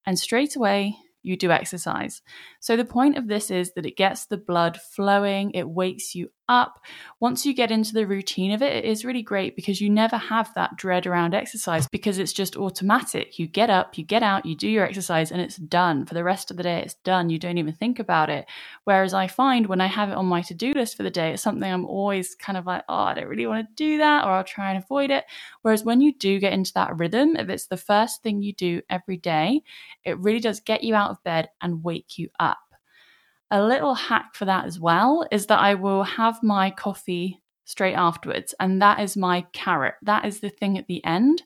And 0.06 0.18
straight 0.18 0.56
away, 0.56 0.96
you 1.22 1.36
do 1.36 1.50
exercise. 1.50 2.20
So, 2.60 2.76
the 2.76 2.84
point 2.84 3.16
of 3.16 3.28
this 3.28 3.50
is 3.50 3.72
that 3.74 3.86
it 3.86 3.96
gets 3.96 4.26
the 4.26 4.36
blood 4.36 4.78
flowing, 4.78 5.52
it 5.52 5.68
wakes 5.68 6.14
you 6.14 6.30
up. 6.48 6.80
Once 7.20 7.46
you 7.46 7.54
get 7.54 7.70
into 7.70 7.94
the 7.94 8.06
routine 8.06 8.52
of 8.52 8.62
it, 8.62 8.72
it 8.72 8.84
is 8.84 9.04
really 9.04 9.22
great 9.22 9.56
because 9.56 9.80
you 9.80 9.88
never 9.88 10.16
have 10.16 10.52
that 10.54 10.76
dread 10.76 11.06
around 11.06 11.34
exercise 11.34 11.86
because 11.88 12.18
it's 12.18 12.32
just 12.32 12.56
automatic. 12.56 13.38
You 13.38 13.46
get 13.46 13.70
up, 13.70 13.96
you 13.96 14.04
get 14.04 14.22
out, 14.22 14.46
you 14.46 14.54
do 14.54 14.68
your 14.68 14.84
exercise, 14.84 15.32
and 15.32 15.40
it's 15.40 15.56
done. 15.56 16.06
For 16.06 16.14
the 16.14 16.24
rest 16.24 16.50
of 16.50 16.56
the 16.56 16.62
day, 16.62 16.80
it's 16.80 16.94
done. 16.94 17.30
You 17.30 17.38
don't 17.38 17.58
even 17.58 17.74
think 17.74 17.98
about 17.98 18.30
it. 18.30 18.46
Whereas 18.84 19.14
I 19.14 19.26
find 19.26 19.66
when 19.66 19.80
I 19.80 19.86
have 19.86 20.10
it 20.10 20.16
on 20.16 20.26
my 20.26 20.42
to 20.42 20.54
do 20.54 20.72
list 20.72 20.96
for 20.96 21.02
the 21.02 21.10
day, 21.10 21.32
it's 21.32 21.42
something 21.42 21.70
I'm 21.70 21.86
always 21.86 22.34
kind 22.34 22.58
of 22.58 22.66
like, 22.66 22.84
oh, 22.88 22.94
I 22.94 23.14
don't 23.14 23.28
really 23.28 23.46
want 23.46 23.66
to 23.66 23.74
do 23.74 23.98
that, 23.98 24.24
or 24.24 24.30
I'll 24.30 24.44
try 24.44 24.70
and 24.72 24.82
avoid 24.82 25.10
it. 25.10 25.24
Whereas 25.62 25.84
when 25.84 26.00
you 26.00 26.12
do 26.12 26.38
get 26.38 26.52
into 26.52 26.72
that 26.74 26.98
rhythm, 26.98 27.36
if 27.36 27.48
it's 27.48 27.66
the 27.66 27.76
first 27.76 28.22
thing 28.22 28.42
you 28.42 28.52
do 28.52 28.82
every 28.90 29.16
day, 29.16 29.62
it 30.04 30.18
really 30.18 30.40
does 30.40 30.60
get 30.60 30.84
you 30.84 30.94
out 30.94 31.10
of 31.10 31.22
bed 31.24 31.48
and 31.60 31.82
wake 31.82 32.18
you 32.18 32.28
up. 32.38 32.58
A 33.50 33.62
little 33.64 33.94
hack 33.94 34.34
for 34.34 34.46
that 34.46 34.64
as 34.64 34.80
well 34.80 35.26
is 35.30 35.46
that 35.46 35.60
I 35.60 35.74
will 35.74 36.02
have 36.02 36.42
my 36.42 36.70
coffee 36.70 37.40
straight 37.64 37.94
afterwards, 37.94 38.54
and 38.60 38.82
that 38.82 39.00
is 39.00 39.16
my 39.16 39.46
carrot. 39.52 39.94
That 40.02 40.24
is 40.24 40.40
the 40.40 40.50
thing 40.50 40.76
at 40.78 40.86
the 40.86 41.04
end. 41.04 41.42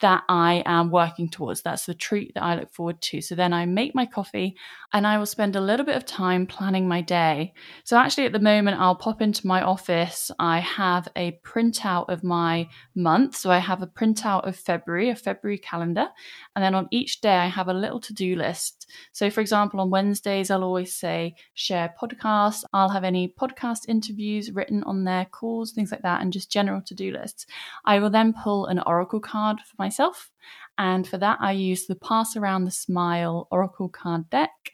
that 0.00 0.22
I 0.28 0.62
am 0.66 0.90
working 0.90 1.28
towards. 1.30 1.62
That's 1.62 1.86
the 1.86 1.94
treat 1.94 2.34
that 2.34 2.42
I 2.42 2.56
look 2.56 2.70
forward 2.70 3.00
to. 3.02 3.20
So 3.20 3.34
then 3.34 3.52
I 3.52 3.64
make 3.66 3.94
my 3.94 4.04
coffee 4.04 4.56
and 4.92 5.06
I 5.06 5.18
will 5.18 5.26
spend 5.26 5.56
a 5.56 5.60
little 5.60 5.86
bit 5.86 5.96
of 5.96 6.04
time 6.04 6.46
planning 6.46 6.86
my 6.86 7.00
day. 7.00 7.54
So 7.84 7.96
actually, 7.96 8.26
at 8.26 8.32
the 8.32 8.38
moment, 8.38 8.78
I'll 8.78 8.94
pop 8.94 9.22
into 9.22 9.46
my 9.46 9.62
office. 9.62 10.30
I 10.38 10.58
have 10.60 11.08
a 11.16 11.38
printout 11.44 12.10
of 12.10 12.22
my 12.22 12.68
month. 12.94 13.36
So 13.36 13.50
I 13.50 13.58
have 13.58 13.82
a 13.82 13.86
printout 13.86 14.46
of 14.46 14.56
February, 14.56 15.10
a 15.10 15.16
February 15.16 15.58
calendar. 15.58 16.08
And 16.54 16.62
then 16.62 16.74
on 16.74 16.88
each 16.90 17.20
day, 17.20 17.36
I 17.36 17.46
have 17.46 17.68
a 17.68 17.74
little 17.74 18.00
to 18.00 18.12
do 18.12 18.36
list. 18.36 18.75
So, 19.12 19.30
for 19.30 19.40
example, 19.40 19.80
on 19.80 19.90
Wednesdays, 19.90 20.50
I'll 20.50 20.64
always 20.64 20.94
say 20.94 21.34
share 21.54 21.94
podcast. 22.00 22.64
I'll 22.72 22.88
have 22.88 23.04
any 23.04 23.28
podcast 23.28 23.88
interviews 23.88 24.52
written 24.52 24.82
on 24.84 25.04
there, 25.04 25.26
calls, 25.26 25.72
things 25.72 25.90
like 25.90 26.02
that, 26.02 26.22
and 26.22 26.32
just 26.32 26.50
general 26.50 26.82
to 26.82 26.94
do 26.94 27.12
lists. 27.12 27.46
I 27.84 27.98
will 27.98 28.10
then 28.10 28.32
pull 28.32 28.66
an 28.66 28.80
oracle 28.86 29.20
card 29.20 29.58
for 29.60 29.74
myself. 29.78 30.30
And 30.78 31.06
for 31.06 31.18
that, 31.18 31.38
I 31.40 31.52
use 31.52 31.86
the 31.86 31.96
Pass 31.96 32.36
Around 32.36 32.64
the 32.64 32.70
Smile 32.70 33.48
Oracle 33.50 33.88
card 33.88 34.28
deck. 34.30 34.72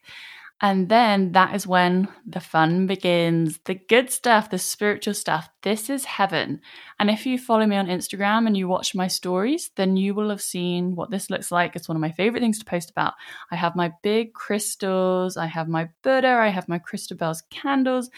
And 0.64 0.88
then 0.88 1.32
that 1.32 1.56
is 1.56 1.66
when 1.66 2.06
the 2.24 2.38
fun 2.38 2.86
begins 2.86 3.58
the 3.64 3.74
good 3.74 4.10
stuff, 4.10 4.48
the 4.48 4.58
spiritual 4.58 5.12
stuff. 5.12 5.50
This 5.62 5.90
is 5.90 6.04
heaven. 6.04 6.60
And 7.00 7.10
if 7.10 7.26
you 7.26 7.36
follow 7.36 7.66
me 7.66 7.74
on 7.74 7.88
Instagram 7.88 8.46
and 8.46 8.56
you 8.56 8.68
watch 8.68 8.94
my 8.94 9.08
stories, 9.08 9.70
then 9.74 9.96
you 9.96 10.14
will 10.14 10.30
have 10.30 10.40
seen 10.40 10.94
what 10.94 11.10
this 11.10 11.30
looks 11.30 11.50
like. 11.50 11.74
It's 11.74 11.88
one 11.88 11.96
of 11.96 12.00
my 12.00 12.12
favorite 12.12 12.42
things 12.42 12.60
to 12.60 12.64
post 12.64 12.90
about. 12.90 13.14
I 13.50 13.56
have 13.56 13.74
my 13.74 13.92
big 14.04 14.34
crystals, 14.34 15.36
I 15.36 15.46
have 15.46 15.66
my 15.66 15.88
Buddha, 16.02 16.28
I 16.28 16.50
have 16.50 16.68
my 16.68 16.78
Crystal 16.78 17.16
Bells 17.16 17.42
candles, 17.50 18.08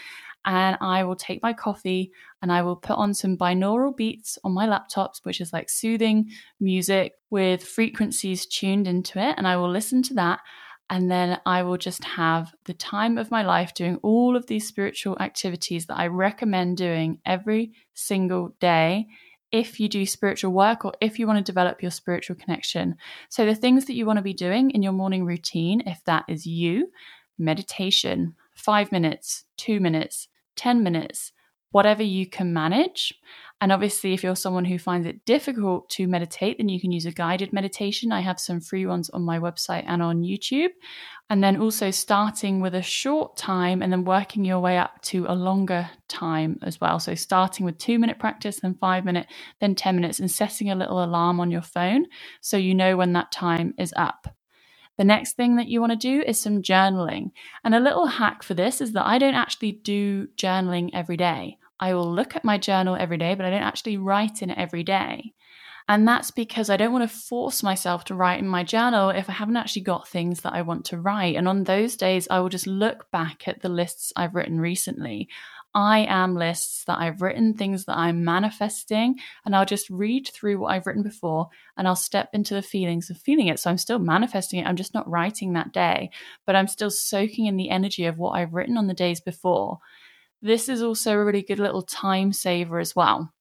and 0.45 0.77
I 0.81 1.03
will 1.03 1.15
take 1.15 1.41
my 1.41 1.53
coffee 1.53 2.11
and 2.43 2.51
I 2.51 2.61
will 2.61 2.75
put 2.75 2.97
on 2.97 3.15
some 3.15 3.37
binaural 3.37 3.97
beats 3.97 4.37
on 4.43 4.51
my 4.51 4.67
laptops, 4.67 5.21
which 5.23 5.41
is 5.41 5.51
like 5.51 5.67
soothing 5.67 6.29
music 6.59 7.13
with 7.31 7.63
frequencies 7.63 8.45
tuned 8.45 8.87
into 8.87 9.17
it. 9.17 9.33
And 9.35 9.47
I 9.47 9.57
will 9.57 9.71
listen 9.71 10.03
to 10.03 10.13
that. 10.13 10.41
And 10.89 11.09
then 11.09 11.39
I 11.45 11.63
will 11.63 11.77
just 11.77 12.03
have 12.03 12.53
the 12.65 12.73
time 12.73 13.17
of 13.17 13.31
my 13.31 13.41
life 13.41 13.73
doing 13.73 13.97
all 14.03 14.35
of 14.35 14.45
these 14.45 14.67
spiritual 14.67 15.17
activities 15.19 15.87
that 15.87 15.97
I 15.97 16.07
recommend 16.07 16.77
doing 16.77 17.19
every 17.25 17.73
single 17.93 18.55
day 18.59 19.07
if 19.51 19.79
you 19.79 19.87
do 19.87 20.05
spiritual 20.05 20.51
work 20.51 20.85
or 20.85 20.93
if 21.01 21.17
you 21.17 21.25
want 21.25 21.43
to 21.43 21.51
develop 21.51 21.81
your 21.81 21.91
spiritual 21.91 22.35
connection. 22.35 22.97
So, 23.29 23.45
the 23.45 23.55
things 23.55 23.85
that 23.85 23.95
you 23.95 24.05
want 24.05 24.17
to 24.17 24.23
be 24.23 24.33
doing 24.33 24.71
in 24.71 24.83
your 24.83 24.91
morning 24.91 25.25
routine, 25.25 25.81
if 25.85 26.03
that 26.05 26.25
is 26.27 26.45
you, 26.45 26.91
meditation, 27.37 28.35
five 28.53 28.91
minutes, 28.91 29.45
two 29.57 29.79
minutes, 29.79 30.27
10 30.55 30.83
minutes, 30.83 31.31
whatever 31.75 32.03
you 32.03 32.25
can 32.25 32.53
manage. 32.53 33.13
And 33.59 33.69
obviously, 33.69 34.13
if 34.13 34.23
you're 34.23 34.37
someone 34.37 34.63
who 34.63 34.79
finds 34.79 35.05
it 35.05 35.25
difficult 35.25 35.89
to 35.89 36.07
meditate, 36.07 36.57
then 36.57 36.69
you 36.69 36.79
can 36.79 36.93
use 36.93 37.05
a 37.05 37.11
guided 37.11 37.51
meditation. 37.51 38.13
I 38.13 38.21
have 38.21 38.39
some 38.39 38.61
free 38.61 38.85
ones 38.85 39.09
on 39.09 39.23
my 39.23 39.39
website 39.39 39.83
and 39.85 40.01
on 40.01 40.21
YouTube. 40.21 40.69
And 41.29 41.43
then 41.43 41.57
also 41.57 41.91
starting 41.91 42.61
with 42.61 42.75
a 42.75 42.81
short 42.81 43.35
time 43.35 43.81
and 43.81 43.91
then 43.91 44.05
working 44.05 44.45
your 44.45 44.61
way 44.61 44.77
up 44.77 45.01
to 45.11 45.25
a 45.27 45.35
longer 45.35 45.89
time 46.07 46.59
as 46.61 46.79
well. 46.79 46.97
So 46.97 47.13
starting 47.13 47.65
with 47.65 47.77
two 47.77 47.99
minute 47.99 48.19
practice, 48.19 48.61
then 48.61 48.75
five 48.75 49.03
minute, 49.03 49.27
then 49.59 49.75
10 49.75 49.95
minutes, 49.95 50.19
and 50.21 50.31
setting 50.31 50.71
a 50.71 50.75
little 50.75 51.03
alarm 51.03 51.41
on 51.41 51.51
your 51.51 51.61
phone 51.61 52.05
so 52.39 52.55
you 52.55 52.73
know 52.73 52.95
when 52.95 53.11
that 53.13 53.33
time 53.33 53.73
is 53.77 53.93
up. 53.97 54.29
The 54.97 55.03
next 55.03 55.33
thing 55.33 55.57
that 55.57 55.67
you 55.67 55.81
want 55.81 55.91
to 55.91 55.97
do 55.97 56.23
is 56.25 56.39
some 56.39 56.61
journaling. 56.61 57.31
And 57.65 57.75
a 57.75 57.81
little 57.81 58.05
hack 58.05 58.43
for 58.43 58.53
this 58.53 58.79
is 58.79 58.93
that 58.93 59.05
I 59.05 59.17
don't 59.17 59.35
actually 59.35 59.73
do 59.73 60.27
journaling 60.37 60.91
every 60.93 61.17
day. 61.17 61.57
I 61.79 61.93
will 61.93 62.11
look 62.11 62.35
at 62.35 62.45
my 62.45 62.57
journal 62.57 62.95
every 62.95 63.17
day, 63.17 63.35
but 63.35 63.45
I 63.45 63.49
don't 63.49 63.61
actually 63.61 63.97
write 63.97 64.41
in 64.41 64.49
it 64.49 64.57
every 64.57 64.83
day. 64.83 65.33
And 65.87 66.07
that's 66.07 66.31
because 66.31 66.71
I 66.71 66.77
don't 66.77 66.93
want 66.93 67.09
to 67.09 67.15
force 67.15 67.61
myself 67.61 68.05
to 68.05 68.15
write 68.15 68.39
in 68.39 68.47
my 68.47 68.63
journal 68.63 69.09
if 69.09 69.29
I 69.29 69.33
haven't 69.33 69.57
actually 69.57 69.83
got 69.83 70.07
things 70.07 70.41
that 70.41 70.53
I 70.53 70.63
want 70.63 70.85
to 70.85 70.99
write. 70.99 71.35
And 71.35 71.47
on 71.47 71.63
those 71.63 71.95
days, 71.95 72.27
I 72.31 72.39
will 72.39 72.49
just 72.49 72.65
look 72.65 73.11
back 73.11 73.47
at 73.47 73.61
the 73.61 73.69
lists 73.69 74.11
I've 74.15 74.33
written 74.33 74.59
recently. 74.59 75.29
I 75.75 76.05
am 76.09 76.35
lists 76.35 76.85
that 76.85 76.99
I've 76.99 77.21
written, 77.21 77.53
things 77.53 77.83
that 77.85 77.97
I'm 77.97 78.23
manifesting, 78.23 79.19
and 79.45 79.53
I'll 79.53 79.65
just 79.65 79.89
read 79.89 80.27
through 80.33 80.57
what 80.57 80.73
I've 80.73 80.87
written 80.87 81.03
before 81.03 81.49
and 81.77 81.85
I'll 81.85 81.97
step 81.97 82.29
into 82.31 82.53
the 82.53 82.61
feelings 82.61 83.09
of 83.09 83.17
feeling 83.17 83.47
it. 83.47 83.59
So 83.59 83.69
I'm 83.69 83.77
still 83.77 83.99
manifesting 83.99 84.61
it. 84.61 84.67
I'm 84.67 84.77
just 84.77 84.93
not 84.93 85.09
writing 85.09 85.51
that 85.53 85.73
day, 85.73 86.11
but 86.45 86.55
I'm 86.55 86.67
still 86.67 86.89
soaking 86.89 87.45
in 87.45 87.57
the 87.57 87.69
energy 87.69 88.05
of 88.05 88.17
what 88.17 88.31
I've 88.31 88.53
written 88.53 88.77
on 88.77 88.87
the 88.87 88.93
days 88.93 89.19
before. 89.19 89.79
This 90.45 90.69
is 90.69 90.83
also 90.83 91.13
a 91.13 91.25
really 91.25 91.41
good 91.41 91.59
little 91.59 91.81
time 91.81 92.31
saver 92.31 92.79
as 92.79 92.95
well. 92.95 93.33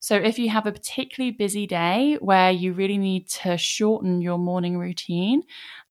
So, 0.00 0.16
if 0.16 0.38
you 0.38 0.50
have 0.50 0.66
a 0.66 0.72
particularly 0.72 1.32
busy 1.32 1.66
day 1.66 2.16
where 2.20 2.52
you 2.52 2.72
really 2.74 2.98
need 2.98 3.28
to 3.42 3.58
shorten 3.58 4.20
your 4.20 4.38
morning 4.38 4.78
routine, 4.78 5.42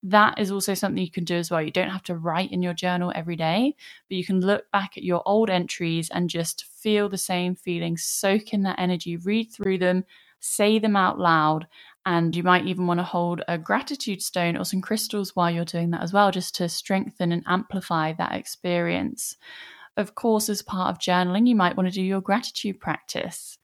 that 0.03 0.39
is 0.39 0.51
also 0.51 0.73
something 0.73 1.03
you 1.03 1.11
can 1.11 1.25
do 1.25 1.35
as 1.35 1.51
well. 1.51 1.61
You 1.61 1.71
don't 1.71 1.89
have 1.89 2.03
to 2.03 2.15
write 2.15 2.51
in 2.51 2.63
your 2.63 2.73
journal 2.75 3.11
every 3.13 3.35
day, 3.35 3.75
but 4.09 4.17
you 4.17 4.25
can 4.25 4.39
look 4.41 4.71
back 4.71 4.97
at 4.97 5.03
your 5.03 5.21
old 5.25 5.49
entries 5.49 6.09
and 6.11 6.29
just 6.29 6.65
feel 6.65 7.09
the 7.09 7.17
same 7.17 7.55
feelings, 7.55 8.03
soak 8.05 8.53
in 8.53 8.63
that 8.63 8.79
energy, 8.79 9.17
read 9.17 9.51
through 9.51 9.79
them, 9.79 10.05
say 10.39 10.79
them 10.79 10.95
out 10.95 11.19
loud. 11.19 11.67
And 12.05 12.35
you 12.35 12.43
might 12.43 12.67
even 12.67 12.87
want 12.87 12.99
to 13.01 13.03
hold 13.05 13.43
a 13.49 13.57
gratitude 13.57 14.21
stone 14.21 14.57
or 14.57 14.65
some 14.65 14.81
crystals 14.81 15.35
while 15.35 15.51
you're 15.51 15.65
doing 15.65 15.91
that 15.91 16.03
as 16.03 16.13
well, 16.13 16.31
just 16.31 16.55
to 16.55 16.69
strengthen 16.69 17.33
and 17.33 17.43
amplify 17.47 18.13
that 18.13 18.33
experience. 18.33 19.35
Of 19.95 20.15
course, 20.15 20.49
as 20.49 20.61
part 20.61 20.89
of 20.89 20.99
journaling, 20.99 21.47
you 21.47 21.55
might 21.55 21.77
want 21.77 21.87
to 21.87 21.93
do 21.93 22.01
your 22.01 22.21
gratitude 22.21 22.79
practice. 22.79 23.57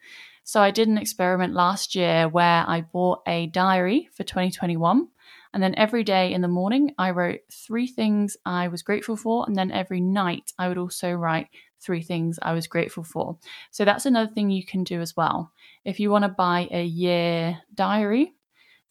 So, 0.44 0.62
I 0.62 0.72
did 0.72 0.88
an 0.88 0.98
experiment 0.98 1.54
last 1.54 1.96
year 1.96 2.28
where 2.28 2.66
I 2.68 2.82
bought 2.82 3.22
a 3.28 3.48
diary 3.48 4.10
for 4.14 4.24
2021. 4.24 5.08
And 5.54 5.64
then 5.64 5.74
every 5.76 6.04
day 6.04 6.32
in 6.32 6.42
the 6.42 6.48
morning, 6.48 6.94
I 6.98 7.12
wrote 7.12 7.42
three 7.52 7.88
things 7.88 8.38
I 8.46 8.68
was 8.68 8.84
grateful 8.84 9.16
for. 9.16 9.46
And 9.48 9.56
then 9.56 9.72
every 9.72 10.00
night, 10.00 10.54
I 10.60 10.68
would 10.68 10.78
also 10.78 11.12
write 11.14 11.48
three 11.80 12.04
things 12.04 12.38
I 12.42 12.54
was 12.54 12.68
grateful 12.68 13.04
for. 13.04 13.38
So 13.72 13.86
that's 13.86 14.06
another 14.06 14.32
thing 14.32 14.50
you 14.50 14.66
can 14.66 14.84
do 14.84 15.02
as 15.02 15.16
well. 15.16 15.52
If 15.86 16.00
you 16.00 16.12
want 16.12 16.24
to 16.24 16.30
buy 16.30 16.68
a 16.72 16.84
year 16.84 17.60
diary, 17.74 18.34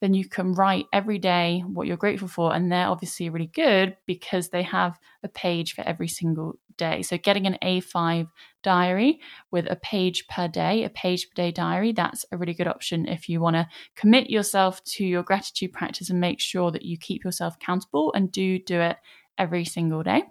then 0.01 0.15
you 0.15 0.29
can 0.29 0.53
write 0.53 0.87
every 0.93 1.19
day 1.19 1.63
what 1.67 1.87
you're 1.87 1.97
grateful 1.97 2.29
for. 2.29 2.55
And 2.55 2.71
they're 2.71 2.89
obviously 2.89 3.31
really 3.31 3.49
good 3.49 3.97
because 4.07 4.49
they 4.49 4.63
have 4.63 4.99
a 5.23 5.29
page 5.29 5.75
for 5.75 5.83
every 5.83 6.09
single 6.09 6.59
day. 6.79 7.03
So 7.03 7.19
getting 7.19 7.47
an 7.47 7.59
A5 7.63 8.29
diary 8.63 9.21
with 9.51 9.71
a 9.71 9.77
page 9.77 10.27
per 10.29 10.49
day, 10.49 10.85
a 10.85 10.89
page 10.89 11.29
per 11.29 11.35
day 11.35 11.51
diary, 11.51 11.93
that's 11.93 12.25
a 12.33 12.39
really 12.39 12.55
good 12.55 12.67
option 12.67 13.07
if 13.07 13.29
you 13.29 13.41
want 13.41 13.57
to 13.57 13.69
commit 13.95 14.31
yourself 14.31 14.83
to 14.85 15.05
your 15.05 15.23
gratitude 15.23 15.75
practice 15.75 16.09
and 16.09 16.21
make 16.21 16.41
sure 16.41 16.71
that 16.71 16.83
you 16.83 16.97
keep 16.97 17.25
yourself 17.25 17.57
accountable 17.57 18.13
and 18.15 18.33
do 18.33 18.59
do 18.59 18.81
it 18.81 18.97
every 19.37 19.67
single 19.67 20.03
day. 20.03 20.23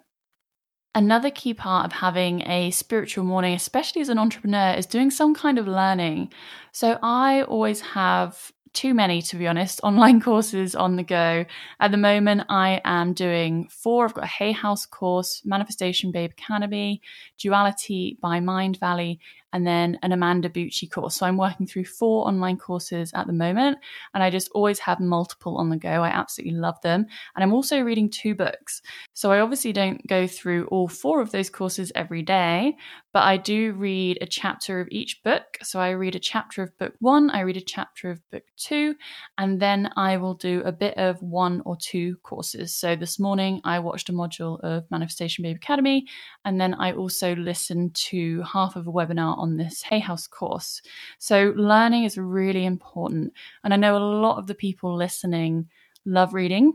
Another 0.94 1.30
key 1.30 1.54
part 1.54 1.86
of 1.86 1.92
having 1.92 2.42
a 2.48 2.72
spiritual 2.72 3.22
morning, 3.22 3.54
especially 3.54 4.00
as 4.00 4.08
an 4.08 4.18
entrepreneur, 4.18 4.72
is 4.72 4.86
doing 4.86 5.10
some 5.10 5.34
kind 5.34 5.58
of 5.58 5.68
learning. 5.68 6.32
So 6.72 6.98
I 7.02 7.42
always 7.42 7.80
have 7.82 8.50
too 8.78 8.94
many, 8.94 9.20
to 9.22 9.36
be 9.36 9.48
honest, 9.48 9.80
online 9.82 10.20
courses 10.20 10.76
on 10.76 10.94
the 10.94 11.02
go. 11.02 11.44
At 11.80 11.90
the 11.90 11.96
moment, 11.96 12.42
I 12.48 12.80
am 12.84 13.12
doing 13.12 13.68
four. 13.68 14.04
I've 14.04 14.14
got 14.14 14.24
a 14.24 14.28
Hay 14.28 14.52
House 14.52 14.86
course, 14.86 15.42
Manifestation 15.44 16.12
Babe 16.12 16.30
Academy, 16.30 17.02
Duality 17.38 18.16
by 18.22 18.38
Mindvalley, 18.38 19.18
and 19.52 19.66
then 19.66 19.98
an 20.02 20.12
Amanda 20.12 20.48
Bucci 20.48 20.90
course. 20.90 21.16
So 21.16 21.26
I'm 21.26 21.36
working 21.36 21.66
through 21.66 21.84
four 21.84 22.26
online 22.26 22.56
courses 22.56 23.10
at 23.14 23.26
the 23.26 23.32
moment, 23.32 23.78
and 24.14 24.22
I 24.22 24.30
just 24.30 24.50
always 24.54 24.78
have 24.80 25.00
multiple 25.00 25.56
on 25.56 25.70
the 25.70 25.76
go. 25.76 25.88
I 25.88 26.08
absolutely 26.08 26.58
love 26.58 26.80
them. 26.82 27.06
And 27.34 27.42
I'm 27.42 27.54
also 27.54 27.80
reading 27.80 28.10
two 28.10 28.34
books. 28.34 28.82
So 29.14 29.32
I 29.32 29.40
obviously 29.40 29.72
don't 29.72 30.06
go 30.06 30.26
through 30.26 30.66
all 30.66 30.88
four 30.88 31.20
of 31.20 31.30
those 31.30 31.50
courses 31.50 31.92
every 31.94 32.22
day, 32.22 32.76
but 33.12 33.22
I 33.22 33.36
do 33.36 33.72
read 33.72 34.18
a 34.20 34.26
chapter 34.26 34.80
of 34.80 34.88
each 34.90 35.22
book. 35.24 35.44
So 35.62 35.80
I 35.80 35.90
read 35.90 36.14
a 36.14 36.20
chapter 36.20 36.62
of 36.62 36.76
book 36.78 36.94
one, 37.00 37.30
I 37.30 37.40
read 37.40 37.56
a 37.56 37.60
chapter 37.60 38.10
of 38.10 38.20
book 38.30 38.44
two, 38.56 38.94
and 39.38 39.60
then 39.60 39.90
I 39.96 40.18
will 40.18 40.34
do 40.34 40.62
a 40.64 40.72
bit 40.72 40.96
of 40.96 41.22
one 41.22 41.62
or 41.64 41.76
two 41.76 42.16
courses. 42.22 42.74
So 42.74 42.96
this 42.96 43.18
morning 43.18 43.60
I 43.64 43.78
watched 43.78 44.08
a 44.08 44.12
module 44.12 44.60
of 44.60 44.84
Manifestation 44.90 45.42
Babe 45.42 45.56
Academy, 45.56 46.06
and 46.44 46.60
then 46.60 46.74
I 46.74 46.92
also 46.92 47.34
listened 47.34 47.94
to 48.10 48.42
half 48.42 48.76
of 48.76 48.86
a 48.86 48.92
webinar 48.92 49.37
on 49.38 49.56
this 49.56 49.82
Hay 49.82 50.00
House 50.00 50.26
course. 50.26 50.82
So, 51.18 51.52
learning 51.56 52.04
is 52.04 52.18
really 52.18 52.64
important. 52.64 53.32
And 53.64 53.72
I 53.72 53.76
know 53.76 53.96
a 53.96 54.04
lot 54.20 54.38
of 54.38 54.46
the 54.46 54.54
people 54.54 54.96
listening 54.96 55.68
love 56.04 56.34
reading. 56.34 56.74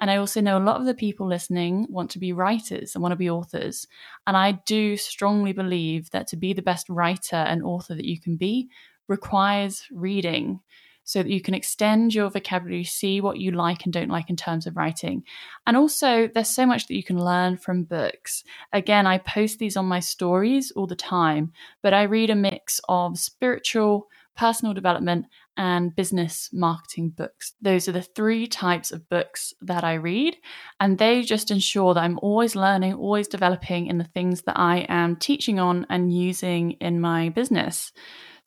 And 0.00 0.10
I 0.10 0.16
also 0.16 0.40
know 0.40 0.58
a 0.58 0.62
lot 0.62 0.80
of 0.80 0.86
the 0.86 0.94
people 0.94 1.26
listening 1.26 1.86
want 1.90 2.10
to 2.12 2.20
be 2.20 2.32
writers 2.32 2.94
and 2.94 3.02
want 3.02 3.12
to 3.12 3.16
be 3.16 3.30
authors. 3.30 3.86
And 4.26 4.36
I 4.36 4.52
do 4.52 4.96
strongly 4.96 5.52
believe 5.52 6.10
that 6.10 6.28
to 6.28 6.36
be 6.36 6.52
the 6.52 6.62
best 6.62 6.88
writer 6.88 7.36
and 7.36 7.64
author 7.64 7.94
that 7.94 8.04
you 8.04 8.20
can 8.20 8.36
be 8.36 8.68
requires 9.08 9.84
reading 9.90 10.60
so 11.08 11.22
that 11.22 11.32
you 11.32 11.40
can 11.40 11.54
extend 11.54 12.14
your 12.14 12.28
vocabulary, 12.28 12.84
see 12.84 13.22
what 13.22 13.38
you 13.38 13.50
like 13.50 13.84
and 13.84 13.94
don't 13.94 14.10
like 14.10 14.28
in 14.28 14.36
terms 14.36 14.66
of 14.66 14.76
writing. 14.76 15.24
And 15.66 15.74
also, 15.74 16.28
there's 16.28 16.50
so 16.50 16.66
much 16.66 16.86
that 16.86 16.94
you 16.94 17.02
can 17.02 17.18
learn 17.18 17.56
from 17.56 17.84
books. 17.84 18.44
Again, 18.74 19.06
I 19.06 19.16
post 19.16 19.58
these 19.58 19.78
on 19.78 19.86
my 19.86 20.00
stories 20.00 20.70
all 20.72 20.86
the 20.86 20.94
time, 20.94 21.52
but 21.82 21.94
I 21.94 22.02
read 22.02 22.28
a 22.28 22.34
mix 22.34 22.78
of 22.90 23.18
spiritual, 23.18 24.08
personal 24.36 24.74
development, 24.74 25.24
and 25.56 25.96
business 25.96 26.50
marketing 26.52 27.08
books. 27.08 27.54
Those 27.62 27.88
are 27.88 27.92
the 27.92 28.02
three 28.02 28.46
types 28.46 28.92
of 28.92 29.08
books 29.08 29.54
that 29.62 29.84
I 29.84 29.94
read, 29.94 30.36
and 30.78 30.98
they 30.98 31.22
just 31.22 31.50
ensure 31.50 31.94
that 31.94 32.04
I'm 32.04 32.18
always 32.20 32.54
learning, 32.54 32.92
always 32.92 33.28
developing 33.28 33.86
in 33.86 33.96
the 33.96 34.04
things 34.04 34.42
that 34.42 34.58
I 34.58 34.84
am 34.90 35.16
teaching 35.16 35.58
on 35.58 35.86
and 35.88 36.12
using 36.12 36.72
in 36.72 37.00
my 37.00 37.30
business. 37.30 37.92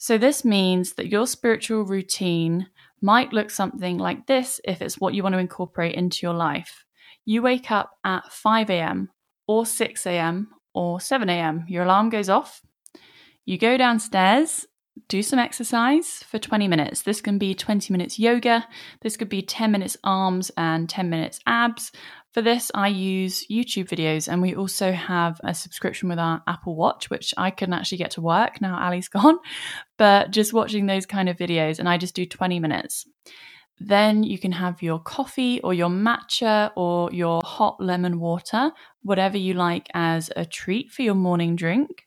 So, 0.03 0.17
this 0.17 0.43
means 0.43 0.93
that 0.93 1.11
your 1.11 1.27
spiritual 1.27 1.83
routine 1.83 2.65
might 3.01 3.33
look 3.33 3.51
something 3.51 3.99
like 3.99 4.25
this 4.25 4.59
if 4.63 4.81
it's 4.81 4.97
what 4.97 5.13
you 5.13 5.21
want 5.21 5.33
to 5.33 5.39
incorporate 5.39 5.93
into 5.93 6.25
your 6.25 6.33
life. 6.33 6.85
You 7.23 7.43
wake 7.43 7.69
up 7.69 7.91
at 8.03 8.33
5 8.33 8.71
a.m. 8.71 9.11
or 9.47 9.63
6 9.63 10.07
a.m. 10.07 10.47
or 10.73 10.99
7 10.99 11.29
a.m. 11.29 11.65
Your 11.67 11.83
alarm 11.83 12.09
goes 12.09 12.29
off. 12.29 12.63
You 13.45 13.59
go 13.59 13.77
downstairs, 13.77 14.65
do 15.07 15.21
some 15.21 15.37
exercise 15.37 16.23
for 16.23 16.39
20 16.39 16.67
minutes. 16.67 17.03
This 17.03 17.21
can 17.21 17.37
be 17.37 17.53
20 17.53 17.93
minutes 17.93 18.17
yoga, 18.17 18.67
this 19.01 19.15
could 19.15 19.29
be 19.29 19.43
10 19.43 19.71
minutes 19.71 19.97
arms 20.03 20.49
and 20.57 20.89
10 20.89 21.11
minutes 21.11 21.39
abs. 21.45 21.91
For 22.33 22.41
this, 22.41 22.71
I 22.73 22.87
use 22.87 23.45
YouTube 23.47 23.89
videos, 23.89 24.29
and 24.31 24.41
we 24.41 24.55
also 24.55 24.93
have 24.93 25.41
a 25.43 25.53
subscription 25.53 26.07
with 26.07 26.17
our 26.17 26.41
Apple 26.47 26.77
Watch, 26.77 27.09
which 27.09 27.33
I 27.35 27.51
couldn't 27.51 27.73
actually 27.73 27.97
get 27.97 28.11
to 28.11 28.21
work 28.21 28.61
now 28.61 28.79
Ali's 28.81 29.07
gone. 29.09 29.37
But 29.97 30.31
just 30.31 30.53
watching 30.53 30.85
those 30.85 31.05
kind 31.05 31.27
of 31.27 31.37
videos, 31.37 31.79
and 31.79 31.89
I 31.89 31.97
just 31.97 32.15
do 32.15 32.25
20 32.25 32.59
minutes. 32.59 33.05
Then 33.79 34.23
you 34.23 34.37
can 34.37 34.51
have 34.53 34.81
your 34.81 34.99
coffee 34.99 35.59
or 35.61 35.73
your 35.73 35.89
matcha 35.89 36.71
or 36.77 37.11
your 37.11 37.41
hot 37.43 37.81
lemon 37.81 38.19
water, 38.19 38.71
whatever 39.01 39.37
you 39.37 39.55
like 39.55 39.87
as 39.93 40.31
a 40.35 40.45
treat 40.45 40.91
for 40.91 41.01
your 41.01 41.15
morning 41.15 41.55
drink. 41.55 42.05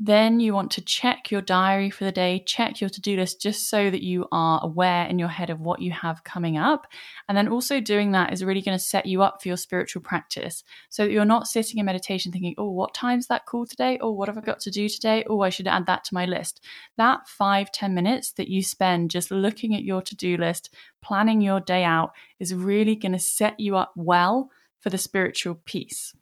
Then 0.00 0.40
you 0.40 0.52
want 0.52 0.72
to 0.72 0.80
check 0.80 1.30
your 1.30 1.40
diary 1.40 1.88
for 1.88 2.02
the 2.02 2.10
day, 2.10 2.42
check 2.44 2.80
your 2.80 2.90
to 2.90 3.00
do 3.00 3.16
list 3.16 3.40
just 3.40 3.70
so 3.70 3.90
that 3.90 4.02
you 4.02 4.26
are 4.32 4.60
aware 4.62 5.06
in 5.06 5.20
your 5.20 5.28
head 5.28 5.50
of 5.50 5.60
what 5.60 5.80
you 5.80 5.92
have 5.92 6.24
coming 6.24 6.58
up. 6.58 6.88
And 7.28 7.38
then 7.38 7.46
also 7.46 7.80
doing 7.80 8.10
that 8.10 8.32
is 8.32 8.44
really 8.44 8.60
going 8.60 8.76
to 8.76 8.84
set 8.84 9.06
you 9.06 9.22
up 9.22 9.40
for 9.40 9.46
your 9.46 9.56
spiritual 9.56 10.02
practice 10.02 10.64
so 10.90 11.04
that 11.04 11.12
you're 11.12 11.24
not 11.24 11.46
sitting 11.46 11.78
in 11.78 11.86
meditation 11.86 12.32
thinking, 12.32 12.56
oh, 12.58 12.70
what 12.70 12.92
time's 12.92 13.28
that 13.28 13.46
call 13.46 13.66
today? 13.66 13.98
Oh, 14.00 14.10
what 14.10 14.28
have 14.28 14.36
I 14.36 14.40
got 14.40 14.58
to 14.60 14.70
do 14.72 14.88
today? 14.88 15.24
Oh, 15.30 15.42
I 15.42 15.50
should 15.50 15.68
add 15.68 15.86
that 15.86 16.02
to 16.04 16.14
my 16.14 16.26
list. 16.26 16.60
That 16.96 17.28
five 17.28 17.70
ten 17.70 17.94
minutes 17.94 18.32
that 18.32 18.48
you 18.48 18.64
spend 18.64 19.12
just 19.12 19.30
looking 19.30 19.76
at 19.76 19.84
your 19.84 20.02
to 20.02 20.16
do 20.16 20.36
list, 20.36 20.74
planning 21.02 21.40
your 21.40 21.60
day 21.60 21.84
out 21.84 22.10
is 22.40 22.52
really 22.52 22.96
going 22.96 23.12
to 23.12 23.18
set 23.20 23.60
you 23.60 23.76
up 23.76 23.92
well 23.94 24.50
for 24.80 24.90
the 24.90 24.98
spiritual 24.98 25.54
piece. 25.64 26.14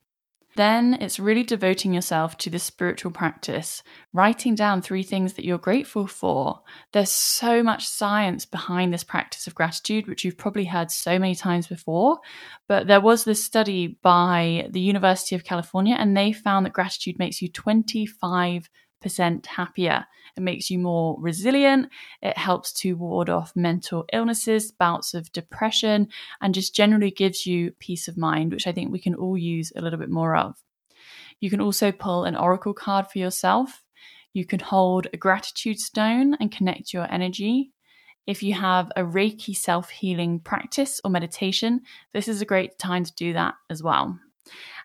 Then 0.57 0.95
it's 1.01 1.19
really 1.19 1.43
devoting 1.43 1.95
yourself 1.95 2.37
to 2.39 2.51
the 2.51 2.59
spiritual 2.59 3.11
practice, 3.11 3.83
writing 4.13 4.55
down 4.55 4.83
three 4.83 5.03
things 5.03 5.33
that 5.35 5.45
you're 5.45 5.59
grateful 5.59 6.07
for. 6.07 6.61
There's 6.93 7.11
so 7.11 7.63
much 7.63 7.89
science 7.89 8.45
behind 8.45 8.93
this 8.93 9.05
practice 9.05 9.47
of 9.47 9.55
gratitude, 9.55 10.07
which 10.07 10.25
you've 10.25 10.37
probably 10.37 10.67
heard 10.67 10.91
so 10.91 11.19
many 11.19 11.35
times 11.35 11.67
before. 11.67 12.19
But 12.69 12.87
there 12.87 13.01
was 13.01 13.25
this 13.25 13.43
study 13.43 13.99
by 14.03 14.69
the 14.71 14.81
University 14.81 15.35
of 15.35 15.45
California, 15.45 15.97
and 15.99 16.17
they 16.17 16.33
found 16.33 16.67
that 16.67 16.75
gratitude 16.75 17.19
makes 17.19 17.41
you 17.41 17.49
25 17.49 18.69
percent 19.03 19.47
happier. 19.47 20.07
It 20.37 20.43
makes 20.43 20.71
you 20.71 20.79
more 20.79 21.17
resilient. 21.21 21.91
It 22.23 22.39
helps 22.39 22.73
to 22.81 22.95
ward 22.95 23.29
off 23.29 23.53
mental 23.55 24.07
illnesses, 24.13 24.73
bouts 24.73 25.13
of 25.15 25.33
depression, 25.33 26.09
and 26.41 26.55
just 26.55 26.75
generally 26.75 27.11
gives 27.11 27.47
you 27.47 27.73
peace 27.79 28.09
of 28.09 28.17
mind, 28.17 28.53
which 28.53 28.67
I 28.67 28.73
think 28.73 28.91
we 28.91 29.01
can 29.01 29.15
all 29.15 29.37
use 29.37 29.73
a 29.77 29.83
little 29.83 29.99
bit 29.99 30.11
more 30.11 30.37
of. 30.37 30.57
You 31.41 31.51
can 31.51 31.61
also 31.61 31.93
pull 31.93 32.25
an 32.25 32.37
oracle 32.37 32.73
card 32.73 33.09
for 33.09 33.19
yourself. 33.19 33.83
You 34.33 34.47
can 34.47 34.61
hold 34.61 35.09
a 35.13 35.17
gratitude 35.17 35.79
stone 35.79 36.35
and 36.41 36.51
connect 36.51 36.95
your 36.95 37.13
energy. 37.13 37.73
If 38.27 38.43
you 38.43 38.55
have 38.55 38.91
a 38.97 39.03
Reiki 39.03 39.55
self 39.55 39.91
healing 39.91 40.39
practice 40.39 41.01
or 41.05 41.11
meditation, 41.11 41.81
this 42.15 42.29
is 42.29 42.41
a 42.41 42.47
great 42.47 42.79
time 42.79 43.05
to 43.05 43.15
do 43.15 43.33
that 43.33 43.55
as 43.69 43.83
well. 43.83 44.19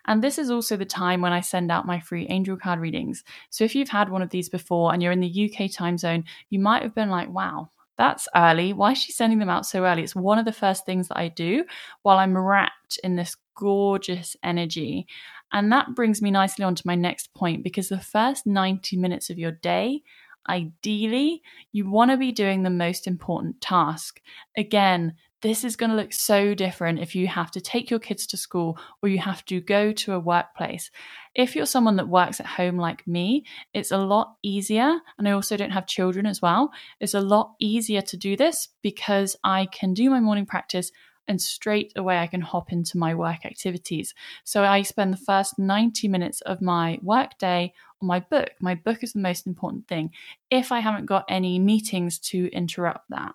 And 0.08 0.24
this 0.24 0.38
is 0.38 0.50
also 0.50 0.76
the 0.76 0.84
time 0.84 1.20
when 1.20 1.32
I 1.32 1.40
send 1.40 1.70
out 1.70 1.86
my 1.86 2.00
free 2.00 2.26
angel 2.28 2.56
card 2.56 2.80
readings. 2.80 3.22
So 3.50 3.62
if 3.62 3.74
you've 3.74 3.90
had 3.90 4.08
one 4.08 4.22
of 4.22 4.30
these 4.30 4.48
before 4.48 4.92
and 4.92 5.02
you're 5.02 5.12
in 5.12 5.20
the 5.20 5.50
UK 5.52 5.70
time 5.70 5.98
zone, 5.98 6.24
you 6.50 6.58
might 6.58 6.82
have 6.82 6.94
been 6.94 7.10
like, 7.10 7.30
wow, 7.30 7.68
that's 7.98 8.26
early. 8.34 8.72
Why 8.72 8.92
is 8.92 8.98
she 8.98 9.12
sending 9.12 9.38
them 9.38 9.50
out 9.50 9.66
so 9.66 9.84
early? 9.84 10.02
It's 10.02 10.16
one 10.16 10.38
of 10.38 10.46
the 10.46 10.52
first 10.52 10.86
things 10.86 11.08
that 11.08 11.18
I 11.18 11.28
do 11.28 11.64
while 12.02 12.18
I'm 12.18 12.36
wrapped 12.36 12.98
in 13.04 13.16
this 13.16 13.36
gorgeous 13.54 14.34
energy. 14.42 15.06
And 15.52 15.70
that 15.72 15.94
brings 15.94 16.22
me 16.22 16.30
nicely 16.30 16.64
on 16.64 16.74
to 16.74 16.86
my 16.86 16.94
next 16.94 17.34
point 17.34 17.62
because 17.62 17.88
the 17.88 18.00
first 18.00 18.46
90 18.46 18.96
minutes 18.96 19.28
of 19.28 19.38
your 19.38 19.52
day 19.52 20.02
ideally, 20.48 21.42
you 21.72 21.88
want 21.88 22.10
to 22.10 22.16
be 22.16 22.32
doing 22.32 22.62
the 22.62 22.70
most 22.70 23.06
important 23.06 23.60
task. 23.60 24.20
Again, 24.56 25.14
this 25.40 25.62
is 25.64 25.76
going 25.76 25.90
to 25.90 25.96
look 25.96 26.12
so 26.12 26.54
different 26.54 26.98
if 26.98 27.14
you 27.14 27.28
have 27.28 27.50
to 27.52 27.60
take 27.60 27.90
your 27.90 28.00
kids 28.00 28.26
to 28.28 28.36
school 28.36 28.78
or 29.02 29.08
you 29.08 29.18
have 29.18 29.44
to 29.46 29.60
go 29.60 29.92
to 29.92 30.12
a 30.12 30.20
workplace. 30.20 30.90
If 31.34 31.54
you're 31.54 31.66
someone 31.66 31.96
that 31.96 32.08
works 32.08 32.40
at 32.40 32.46
home 32.46 32.76
like 32.76 33.06
me, 33.06 33.44
it's 33.72 33.92
a 33.92 33.98
lot 33.98 34.34
easier. 34.42 34.98
And 35.16 35.28
I 35.28 35.32
also 35.32 35.56
don't 35.56 35.70
have 35.70 35.86
children 35.86 36.26
as 36.26 36.42
well. 36.42 36.70
It's 37.00 37.14
a 37.14 37.20
lot 37.20 37.54
easier 37.60 38.02
to 38.02 38.16
do 38.16 38.36
this 38.36 38.68
because 38.82 39.36
I 39.44 39.66
can 39.66 39.94
do 39.94 40.10
my 40.10 40.20
morning 40.20 40.46
practice 40.46 40.90
and 41.28 41.40
straight 41.40 41.92
away 41.94 42.18
I 42.18 42.26
can 42.26 42.40
hop 42.40 42.72
into 42.72 42.98
my 42.98 43.14
work 43.14 43.44
activities. 43.44 44.14
So 44.44 44.64
I 44.64 44.82
spend 44.82 45.12
the 45.12 45.18
first 45.18 45.58
90 45.58 46.08
minutes 46.08 46.40
of 46.40 46.62
my 46.62 46.98
work 47.02 47.38
day 47.38 47.74
my 48.00 48.20
book. 48.20 48.50
My 48.60 48.74
book 48.74 49.02
is 49.02 49.12
the 49.12 49.20
most 49.20 49.46
important 49.46 49.88
thing 49.88 50.10
if 50.50 50.72
I 50.72 50.80
haven't 50.80 51.06
got 51.06 51.24
any 51.28 51.58
meetings 51.58 52.18
to 52.20 52.48
interrupt 52.52 53.10
that. 53.10 53.34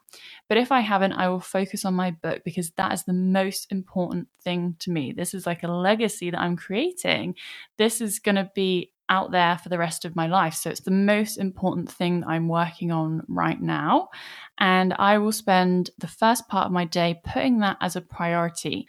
But 0.49 0.57
if 0.57 0.71
I 0.71 0.79
haven't, 0.79 1.13
I 1.13 1.29
will 1.29 1.39
focus 1.39 1.85
on 1.85 1.93
my 1.93 2.11
book 2.11 2.43
because 2.43 2.71
that 2.71 2.93
is 2.93 3.03
the 3.03 3.13
most 3.13 3.71
important 3.71 4.27
thing 4.41 4.75
to 4.79 4.91
me. 4.91 5.11
This 5.11 5.33
is 5.33 5.45
like 5.45 5.63
a 5.63 5.67
legacy 5.67 6.31
that 6.31 6.39
I'm 6.39 6.55
creating. 6.55 7.35
This 7.77 8.01
is 8.01 8.19
going 8.19 8.35
to 8.35 8.51
be 8.55 8.91
out 9.09 9.31
there 9.31 9.57
for 9.57 9.69
the 9.69 9.77
rest 9.77 10.05
of 10.05 10.15
my 10.15 10.27
life. 10.27 10.53
So 10.53 10.69
it's 10.69 10.81
the 10.81 10.91
most 10.91 11.37
important 11.37 11.91
thing 11.91 12.21
that 12.21 12.29
I'm 12.29 12.47
working 12.47 12.91
on 12.91 13.23
right 13.27 13.61
now. 13.61 14.09
And 14.57 14.93
I 14.97 15.17
will 15.17 15.31
spend 15.31 15.89
the 15.97 16.07
first 16.07 16.47
part 16.47 16.67
of 16.67 16.71
my 16.71 16.85
day 16.85 17.21
putting 17.23 17.59
that 17.59 17.77
as 17.81 17.95
a 17.95 18.01
priority. 18.01 18.87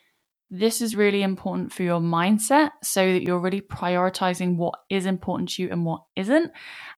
This 0.56 0.80
is 0.80 0.94
really 0.94 1.24
important 1.24 1.72
for 1.72 1.82
your 1.82 1.98
mindset 1.98 2.70
so 2.80 3.12
that 3.12 3.24
you're 3.24 3.40
really 3.40 3.60
prioritizing 3.60 4.54
what 4.54 4.78
is 4.88 5.04
important 5.04 5.48
to 5.50 5.62
you 5.64 5.68
and 5.68 5.84
what 5.84 6.04
isn't. 6.14 6.52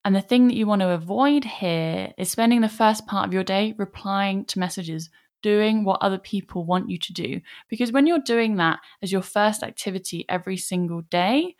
And 0.04 0.14
the 0.14 0.20
thing 0.20 0.46
that 0.46 0.56
you 0.56 0.66
want 0.66 0.82
to 0.82 0.90
avoid 0.90 1.42
here 1.42 2.12
is 2.18 2.30
spending 2.30 2.60
the 2.60 2.68
first 2.68 3.06
part 3.06 3.26
of 3.26 3.32
your 3.32 3.44
day 3.44 3.74
replying 3.78 4.44
to 4.46 4.58
messages, 4.58 5.08
doing 5.40 5.84
what 5.84 6.02
other 6.02 6.18
people 6.18 6.66
want 6.66 6.90
you 6.90 6.98
to 6.98 7.14
do. 7.14 7.40
Because 7.70 7.92
when 7.92 8.06
you're 8.06 8.18
doing 8.18 8.56
that 8.56 8.80
as 9.00 9.10
your 9.10 9.22
first 9.22 9.62
activity 9.62 10.26
every 10.28 10.58
single 10.58 11.00
day, 11.00 11.56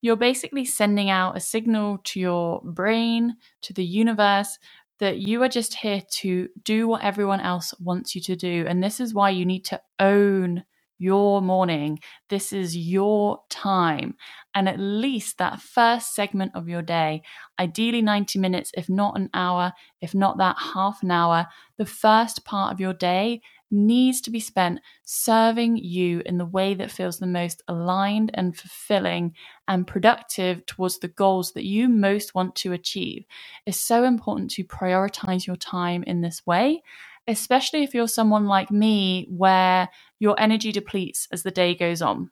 you're 0.00 0.16
basically 0.16 0.64
sending 0.64 1.10
out 1.10 1.36
a 1.36 1.40
signal 1.40 1.98
to 2.04 2.20
your 2.20 2.62
brain, 2.64 3.36
to 3.60 3.74
the 3.74 3.84
universe, 3.84 4.58
that 4.98 5.18
you 5.18 5.42
are 5.42 5.50
just 5.50 5.74
here 5.74 6.00
to 6.08 6.48
do 6.62 6.88
what 6.88 7.04
everyone 7.04 7.42
else 7.42 7.74
wants 7.80 8.14
you 8.14 8.22
to 8.22 8.34
do. 8.34 8.64
And 8.66 8.82
this 8.82 8.98
is 8.98 9.12
why 9.12 9.28
you 9.28 9.44
need 9.44 9.66
to 9.66 9.82
own 10.00 10.64
your 10.98 11.42
morning. 11.42 11.98
This 12.28 12.52
is 12.52 12.76
your 12.76 13.40
time. 13.50 14.14
And 14.54 14.68
at 14.68 14.78
least 14.78 15.38
that 15.38 15.60
first 15.60 16.14
segment 16.14 16.52
of 16.54 16.68
your 16.68 16.82
day, 16.82 17.22
ideally 17.58 18.02
90 18.02 18.38
minutes, 18.38 18.70
if 18.76 18.88
not 18.88 19.18
an 19.18 19.30
hour, 19.34 19.72
if 20.00 20.14
not 20.14 20.38
that 20.38 20.56
half 20.58 21.02
an 21.02 21.10
hour, 21.10 21.46
the 21.78 21.86
first 21.86 22.44
part 22.44 22.72
of 22.72 22.80
your 22.80 22.94
day 22.94 23.40
needs 23.74 24.20
to 24.20 24.30
be 24.30 24.40
spent 24.40 24.80
serving 25.04 25.76
you 25.76 26.22
in 26.24 26.38
the 26.38 26.46
way 26.46 26.74
that 26.74 26.90
feels 26.90 27.18
the 27.18 27.26
most 27.26 27.62
aligned 27.66 28.30
and 28.34 28.56
fulfilling 28.56 29.34
and 29.66 29.86
productive 29.86 30.64
towards 30.66 30.98
the 31.00 31.08
goals 31.08 31.52
that 31.52 31.64
you 31.64 31.88
most 31.88 32.34
want 32.34 32.54
to 32.54 32.72
achieve. 32.72 33.24
It's 33.66 33.80
so 33.80 34.04
important 34.04 34.50
to 34.52 34.64
prioritize 34.64 35.46
your 35.46 35.56
time 35.56 36.04
in 36.04 36.20
this 36.20 36.46
way, 36.46 36.82
especially 37.26 37.82
if 37.82 37.94
you're 37.94 38.08
someone 38.08 38.46
like 38.46 38.70
me 38.70 39.26
where 39.30 39.88
your 40.18 40.38
energy 40.38 40.72
depletes 40.72 41.28
as 41.32 41.42
the 41.42 41.50
day 41.50 41.74
goes 41.74 42.02
on. 42.02 42.30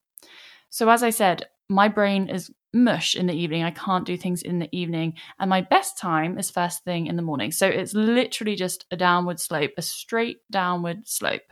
So, 0.70 0.88
as 0.88 1.02
I 1.02 1.11
said, 1.11 1.46
my 1.68 1.88
brain 1.88 2.28
is 2.28 2.50
mush 2.72 3.14
in 3.14 3.26
the 3.26 3.35
evening. 3.35 3.64
I 3.64 3.70
can't 3.70 4.07
do 4.07 4.16
things 4.16 4.42
in 4.42 4.59
the 4.59 4.68
evening. 4.72 5.14
And 5.38 5.50
my 5.50 5.61
best 5.61 5.98
time 5.98 6.38
is 6.38 6.50
first 6.50 6.85
thing 6.85 7.07
in 7.07 7.16
the 7.16 7.22
morning. 7.22 7.52
So 7.52 7.66
it's 7.66 7.94
literally 7.94 8.57
just 8.57 8.87
a 8.90 8.96
downward 8.96 9.40
slope, 9.40 9.72
a 9.76 9.83
straight 9.83 10.38
downward 10.50 11.07
slope. 11.07 11.42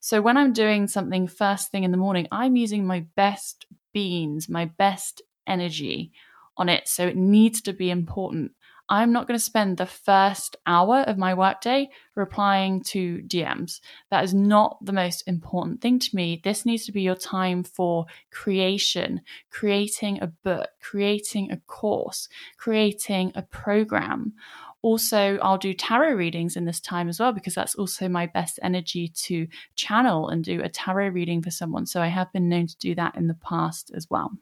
So 0.00 0.20
when 0.20 0.36
I'm 0.36 0.52
doing 0.52 0.88
something 0.88 1.28
first 1.28 1.70
thing 1.70 1.84
in 1.84 1.90
the 1.92 1.96
morning, 1.96 2.26
I'm 2.30 2.56
using 2.56 2.86
my 2.86 3.06
best 3.16 3.66
beans, 3.92 4.48
my 4.48 4.66
best 4.66 5.22
energy 5.46 6.12
on 6.56 6.68
it. 6.68 6.88
So 6.88 7.06
it 7.06 7.16
needs 7.16 7.62
to 7.62 7.72
be 7.72 7.90
important. 7.90 8.52
I'm 8.92 9.10
not 9.10 9.26
going 9.26 9.38
to 9.38 9.42
spend 9.42 9.78
the 9.78 9.86
first 9.86 10.54
hour 10.66 10.98
of 11.06 11.16
my 11.16 11.32
workday 11.32 11.88
replying 12.14 12.82
to 12.88 13.22
DMs. 13.26 13.80
That 14.10 14.22
is 14.22 14.34
not 14.34 14.84
the 14.84 14.92
most 14.92 15.26
important 15.26 15.80
thing 15.80 15.98
to 15.98 16.14
me. 16.14 16.42
This 16.44 16.66
needs 16.66 16.84
to 16.84 16.92
be 16.92 17.00
your 17.00 17.14
time 17.14 17.64
for 17.64 18.04
creation, 18.30 19.22
creating 19.48 20.20
a 20.20 20.26
book, 20.26 20.68
creating 20.82 21.50
a 21.50 21.56
course, 21.66 22.28
creating 22.58 23.32
a 23.34 23.40
program 23.40 24.34
Also, 24.82 25.38
I'll 25.38 25.58
do 25.58 25.72
tarot 25.72 26.14
readings 26.14 26.56
in 26.56 26.64
this 26.64 26.80
time 26.80 27.08
as 27.08 27.20
well 27.20 27.32
because 27.32 27.54
that's 27.54 27.76
also 27.76 28.08
my 28.08 28.26
best 28.26 28.58
energy 28.62 29.08
to 29.08 29.46
channel 29.76 30.28
and 30.28 30.44
do 30.44 30.60
a 30.60 30.68
tarot 30.68 31.10
reading 31.10 31.40
for 31.40 31.52
someone. 31.52 31.86
So 31.86 32.02
I 32.02 32.08
have 32.08 32.32
been 32.32 32.48
known 32.48 32.66
to 32.66 32.76
do 32.78 32.94
that 32.96 33.14
in 33.16 33.28
the 33.28 33.34
past 33.34 33.92
as 33.94 34.10
well. 34.10 34.32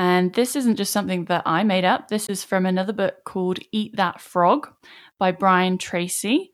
And 0.00 0.32
this 0.32 0.56
isn't 0.56 0.76
just 0.76 0.94
something 0.94 1.26
that 1.26 1.42
I 1.44 1.62
made 1.62 1.84
up. 1.84 2.08
This 2.08 2.30
is 2.30 2.42
from 2.42 2.64
another 2.64 2.94
book 2.94 3.16
called 3.26 3.58
Eat 3.70 3.96
That 3.96 4.18
Frog 4.18 4.66
by 5.18 5.30
Brian 5.30 5.76
Tracy. 5.76 6.52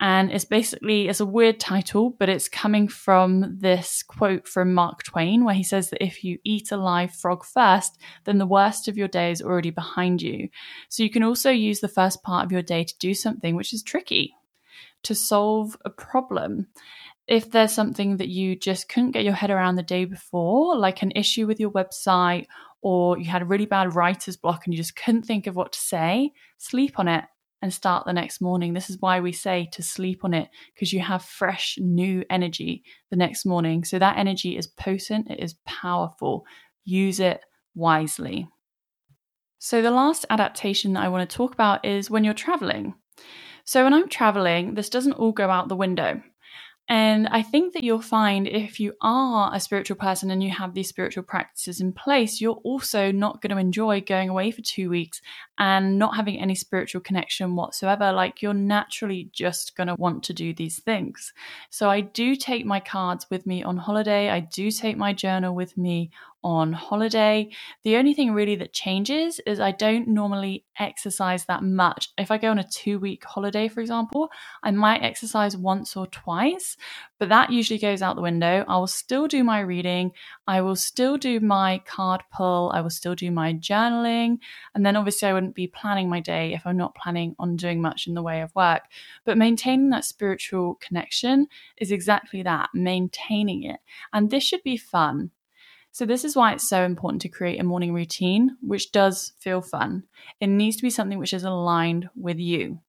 And 0.00 0.32
it's 0.32 0.46
basically 0.46 1.06
it's 1.06 1.20
a 1.20 1.26
weird 1.26 1.60
title 1.60 2.16
but 2.18 2.30
it's 2.30 2.48
coming 2.48 2.88
from 2.88 3.58
this 3.58 4.02
quote 4.02 4.48
from 4.48 4.72
mark 4.72 5.02
twain 5.02 5.44
where 5.44 5.54
he 5.54 5.62
says 5.62 5.90
that 5.90 6.02
if 6.02 6.24
you 6.24 6.38
eat 6.42 6.72
a 6.72 6.78
live 6.78 7.14
frog 7.14 7.44
first 7.44 7.98
then 8.24 8.38
the 8.38 8.46
worst 8.46 8.88
of 8.88 8.96
your 8.96 9.08
day 9.08 9.30
is 9.30 9.42
already 9.42 9.70
behind 9.70 10.22
you. 10.22 10.48
So 10.88 11.02
you 11.02 11.10
can 11.10 11.22
also 11.22 11.50
use 11.50 11.80
the 11.80 11.88
first 11.88 12.22
part 12.22 12.46
of 12.46 12.52
your 12.52 12.62
day 12.62 12.84
to 12.84 12.98
do 12.98 13.12
something 13.12 13.56
which 13.56 13.74
is 13.74 13.82
tricky 13.82 14.34
to 15.02 15.14
solve 15.14 15.76
a 15.84 15.90
problem. 15.90 16.68
If 17.28 17.50
there's 17.50 17.72
something 17.72 18.16
that 18.18 18.28
you 18.28 18.56
just 18.56 18.88
couldn't 18.88 19.10
get 19.10 19.24
your 19.24 19.34
head 19.34 19.50
around 19.50 19.76
the 19.76 19.82
day 19.82 20.06
before 20.06 20.78
like 20.78 21.02
an 21.02 21.12
issue 21.14 21.46
with 21.46 21.60
your 21.60 21.72
website 21.72 22.46
or 22.88 23.18
you 23.18 23.24
had 23.24 23.42
a 23.42 23.46
really 23.46 23.66
bad 23.66 23.96
writer's 23.96 24.36
block 24.36 24.64
and 24.64 24.72
you 24.72 24.78
just 24.78 24.94
couldn't 24.94 25.24
think 25.24 25.48
of 25.48 25.56
what 25.56 25.72
to 25.72 25.78
say 25.80 26.30
sleep 26.56 27.00
on 27.00 27.08
it 27.08 27.24
and 27.60 27.74
start 27.74 28.06
the 28.06 28.12
next 28.12 28.40
morning. 28.40 28.74
This 28.74 28.88
is 28.88 29.00
why 29.00 29.18
we 29.18 29.32
say 29.32 29.68
to 29.72 29.82
sleep 29.82 30.20
on 30.22 30.32
it 30.32 30.48
because 30.72 30.92
you 30.92 31.00
have 31.00 31.24
fresh, 31.24 31.76
new 31.80 32.22
energy 32.30 32.84
the 33.10 33.16
next 33.16 33.44
morning. 33.44 33.82
So 33.82 33.98
that 33.98 34.18
energy 34.18 34.56
is 34.56 34.68
potent, 34.68 35.28
it 35.28 35.40
is 35.40 35.56
powerful. 35.66 36.44
Use 36.84 37.18
it 37.18 37.40
wisely. 37.74 38.46
So, 39.58 39.82
the 39.82 39.90
last 39.90 40.24
adaptation 40.30 40.92
that 40.92 41.02
I 41.02 41.08
want 41.08 41.28
to 41.28 41.36
talk 41.36 41.54
about 41.54 41.84
is 41.84 42.08
when 42.08 42.22
you're 42.22 42.34
traveling. 42.34 42.94
So, 43.64 43.82
when 43.82 43.94
I'm 43.94 44.08
traveling, 44.08 44.74
this 44.74 44.90
doesn't 44.90 45.14
all 45.14 45.32
go 45.32 45.50
out 45.50 45.68
the 45.68 45.74
window. 45.74 46.22
And 46.88 47.26
I 47.28 47.42
think 47.42 47.74
that 47.74 47.82
you'll 47.82 48.00
find 48.00 48.46
if 48.46 48.78
you 48.78 48.92
are 49.00 49.52
a 49.52 49.58
spiritual 49.58 49.96
person 49.96 50.30
and 50.30 50.42
you 50.42 50.50
have 50.50 50.72
these 50.72 50.88
spiritual 50.88 51.24
practices 51.24 51.80
in 51.80 51.92
place, 51.92 52.40
you're 52.40 52.60
also 52.62 53.10
not 53.10 53.42
going 53.42 53.50
to 53.50 53.60
enjoy 53.60 54.00
going 54.00 54.28
away 54.28 54.52
for 54.52 54.62
two 54.62 54.88
weeks 54.88 55.20
and 55.58 55.98
not 55.98 56.14
having 56.14 56.38
any 56.38 56.54
spiritual 56.54 57.00
connection 57.00 57.56
whatsoever. 57.56 58.12
Like 58.12 58.40
you're 58.40 58.54
naturally 58.54 59.28
just 59.32 59.76
going 59.76 59.88
to 59.88 59.96
want 59.96 60.22
to 60.24 60.32
do 60.32 60.54
these 60.54 60.78
things. 60.78 61.32
So 61.70 61.90
I 61.90 62.02
do 62.02 62.36
take 62.36 62.64
my 62.64 62.78
cards 62.78 63.26
with 63.30 63.46
me 63.46 63.64
on 63.64 63.76
holiday. 63.78 64.30
I 64.30 64.40
do 64.40 64.70
take 64.70 64.96
my 64.96 65.12
journal 65.12 65.56
with 65.56 65.76
me 65.76 66.10
on 66.46 66.72
holiday. 66.72 67.50
The 67.82 67.96
only 67.96 68.14
thing 68.14 68.32
really 68.32 68.54
that 68.54 68.72
changes 68.72 69.40
is 69.48 69.58
I 69.58 69.72
don't 69.72 70.06
normally 70.06 70.64
exercise 70.78 71.44
that 71.46 71.64
much. 71.64 72.10
If 72.18 72.30
I 72.30 72.38
go 72.38 72.52
on 72.52 72.60
a 72.60 72.68
two 72.68 73.00
week 73.00 73.24
holiday, 73.24 73.66
for 73.66 73.80
example, 73.80 74.28
I 74.62 74.70
might 74.70 75.02
exercise 75.02 75.56
once 75.56 75.96
or 75.96 76.06
twice, 76.06 76.76
but 77.18 77.30
that 77.30 77.50
usually 77.50 77.80
goes 77.80 78.00
out 78.00 78.14
the 78.14 78.22
window. 78.22 78.64
I 78.68 78.76
will 78.78 78.86
still 78.86 79.26
do 79.26 79.42
my 79.42 79.58
reading, 79.58 80.12
I 80.46 80.60
will 80.60 80.76
still 80.76 81.16
do 81.16 81.40
my 81.40 81.82
card 81.84 82.22
pull, 82.32 82.70
I 82.72 82.80
will 82.80 82.90
still 82.90 83.16
do 83.16 83.32
my 83.32 83.52
journaling, 83.54 84.38
and 84.76 84.86
then 84.86 84.94
obviously 84.94 85.28
I 85.28 85.32
wouldn't 85.32 85.56
be 85.56 85.66
planning 85.66 86.08
my 86.08 86.20
day 86.20 86.54
if 86.54 86.64
I'm 86.64 86.76
not 86.76 86.94
planning 86.94 87.34
on 87.40 87.56
doing 87.56 87.82
much 87.82 88.06
in 88.06 88.14
the 88.14 88.22
way 88.22 88.40
of 88.40 88.54
work. 88.54 88.82
But 89.24 89.36
maintaining 89.36 89.90
that 89.90 90.04
spiritual 90.04 90.76
connection 90.76 91.48
is 91.78 91.90
exactly 91.90 92.44
that 92.44 92.70
maintaining 92.72 93.64
it. 93.64 93.80
And 94.12 94.30
this 94.30 94.44
should 94.44 94.62
be 94.62 94.76
fun. 94.76 95.32
So, 95.96 96.04
this 96.04 96.26
is 96.26 96.36
why 96.36 96.52
it's 96.52 96.68
so 96.68 96.84
important 96.84 97.22
to 97.22 97.30
create 97.30 97.58
a 97.58 97.64
morning 97.64 97.94
routine 97.94 98.58
which 98.60 98.92
does 98.92 99.32
feel 99.38 99.62
fun. 99.62 100.02
It 100.40 100.48
needs 100.48 100.76
to 100.76 100.82
be 100.82 100.90
something 100.90 101.18
which 101.18 101.32
is 101.32 101.42
aligned 101.42 102.10
with 102.14 102.38
you. 102.38 102.80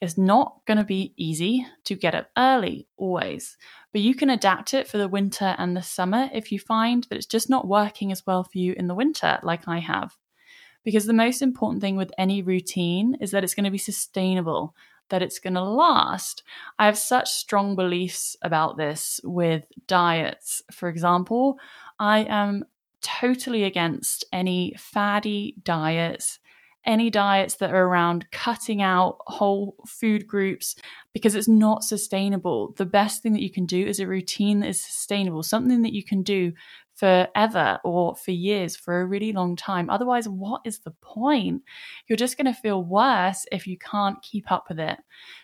It's 0.00 0.16
not 0.16 0.62
going 0.64 0.78
to 0.78 0.84
be 0.84 1.12
easy 1.18 1.66
to 1.84 1.94
get 1.94 2.14
up 2.14 2.30
early 2.38 2.88
always, 2.96 3.58
but 3.92 4.00
you 4.00 4.14
can 4.14 4.30
adapt 4.30 4.72
it 4.72 4.88
for 4.88 4.96
the 4.96 5.08
winter 5.08 5.54
and 5.58 5.76
the 5.76 5.82
summer 5.82 6.30
if 6.32 6.50
you 6.50 6.58
find 6.58 7.04
that 7.04 7.16
it's 7.16 7.26
just 7.26 7.50
not 7.50 7.68
working 7.68 8.10
as 8.10 8.26
well 8.26 8.44
for 8.44 8.56
you 8.56 8.72
in 8.72 8.86
the 8.86 8.94
winter, 8.94 9.38
like 9.42 9.68
I 9.68 9.80
have. 9.80 10.16
Because 10.84 11.04
the 11.04 11.12
most 11.12 11.42
important 11.42 11.82
thing 11.82 11.96
with 11.96 12.12
any 12.16 12.40
routine 12.40 13.18
is 13.20 13.30
that 13.32 13.44
it's 13.44 13.54
going 13.54 13.64
to 13.64 13.70
be 13.70 13.76
sustainable, 13.76 14.74
that 15.10 15.22
it's 15.22 15.38
going 15.38 15.54
to 15.54 15.62
last. 15.62 16.42
I 16.78 16.86
have 16.86 16.98
such 16.98 17.30
strong 17.30 17.76
beliefs 17.76 18.36
about 18.42 18.76
this 18.76 19.20
with 19.22 19.64
diets. 19.86 20.62
For 20.72 20.88
example, 20.88 21.58
I 22.04 22.26
am 22.28 22.66
totally 23.00 23.64
against 23.64 24.26
any 24.30 24.74
faddy 24.76 25.54
diets, 25.64 26.38
any 26.84 27.08
diets 27.08 27.54
that 27.56 27.70
are 27.70 27.86
around 27.86 28.30
cutting 28.30 28.82
out 28.82 29.16
whole 29.26 29.76
food 29.86 30.26
groups 30.26 30.76
because 31.14 31.34
it's 31.34 31.48
not 31.48 31.82
sustainable. 31.82 32.74
The 32.76 32.84
best 32.84 33.22
thing 33.22 33.32
that 33.32 33.42
you 33.42 33.50
can 33.50 33.64
do 33.64 33.86
is 33.86 34.00
a 34.00 34.06
routine 34.06 34.60
that 34.60 34.68
is 34.68 34.84
sustainable, 34.84 35.42
something 35.42 35.80
that 35.80 35.94
you 35.94 36.04
can 36.04 36.22
do 36.22 36.52
forever 36.94 37.80
or 37.84 38.14
for 38.14 38.30
years, 38.30 38.76
for 38.76 39.00
a 39.00 39.06
really 39.06 39.32
long 39.32 39.56
time. 39.56 39.90
Otherwise, 39.90 40.28
what 40.28 40.62
is 40.64 40.78
the 40.78 40.92
point? 41.02 41.62
You're 42.06 42.16
just 42.16 42.36
going 42.36 42.52
to 42.52 42.60
feel 42.60 42.84
worse 42.84 43.46
if 43.50 43.66
you 43.66 43.76
can't 43.78 44.22
keep 44.22 44.50
up 44.52 44.68
with 44.68 44.78
it. 44.78 44.98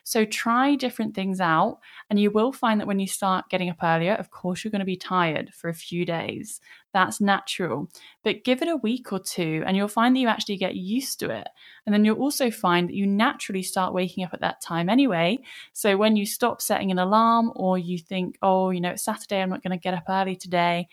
So 0.05 0.25
try 0.25 0.77
different 0.77 1.15
things 1.15 1.41
out, 1.41 1.81
and 2.09 2.21
you 2.21 2.31
will 2.31 2.53
find 2.53 2.81
that 2.81 2.87
when 2.87 3.01
you 3.01 3.07
start 3.07 3.49
getting 3.51 3.69
up 3.69 3.83
earlier, 3.83 4.15
of 4.15 4.31
course, 4.31 4.63
you're 4.63 4.71
going 4.71 4.81
to 4.81 4.85
be 4.85 4.97
tired 4.97 5.53
for 5.53 5.69
a 5.69 5.75
few 5.75 6.05
days. 6.05 6.61
That's 6.93 7.21
natural. 7.21 7.89
But 8.25 8.45
give 8.45 8.63
it 8.63 8.69
a 8.69 8.77
week 8.77 9.13
or 9.13 9.21
two, 9.21 9.63
and 9.67 9.77
you'll 9.77 9.89
find 9.89 10.15
that 10.15 10.21
you 10.21 10.29
actually 10.29 10.57
get 10.57 10.75
used 10.77 11.21
to 11.21 11.31
it. 11.31 11.49
And 11.87 11.95
then 11.95 12.05
you'll 12.05 12.19
also 12.19 12.51
find 12.51 12.89
that 12.89 12.95
you 12.95 13.07
naturally 13.07 13.63
start 13.63 13.95
waking 13.95 14.25
up 14.25 14.35
at 14.35 14.41
that 14.41 14.61
time 14.61 14.89
anyway. 14.89 15.39
So 15.73 15.97
when 15.97 16.17
you 16.17 16.27
stop 16.27 16.63
setting 16.63 16.91
an 16.91 16.99
alarm, 16.99 17.53
or 17.57 17.79
you 17.79 17.99
think, 17.99 18.39
oh, 18.43 18.71
you 18.71 18.81
know, 18.81 18.91
it's 18.91 19.05
Saturday, 19.05 19.41
I'm 19.41 19.51
not 19.51 19.63
going 19.63 19.77
to 19.77 19.83
get 19.83 19.95
up 19.95 20.05
early 20.09 20.37
today 20.37 20.89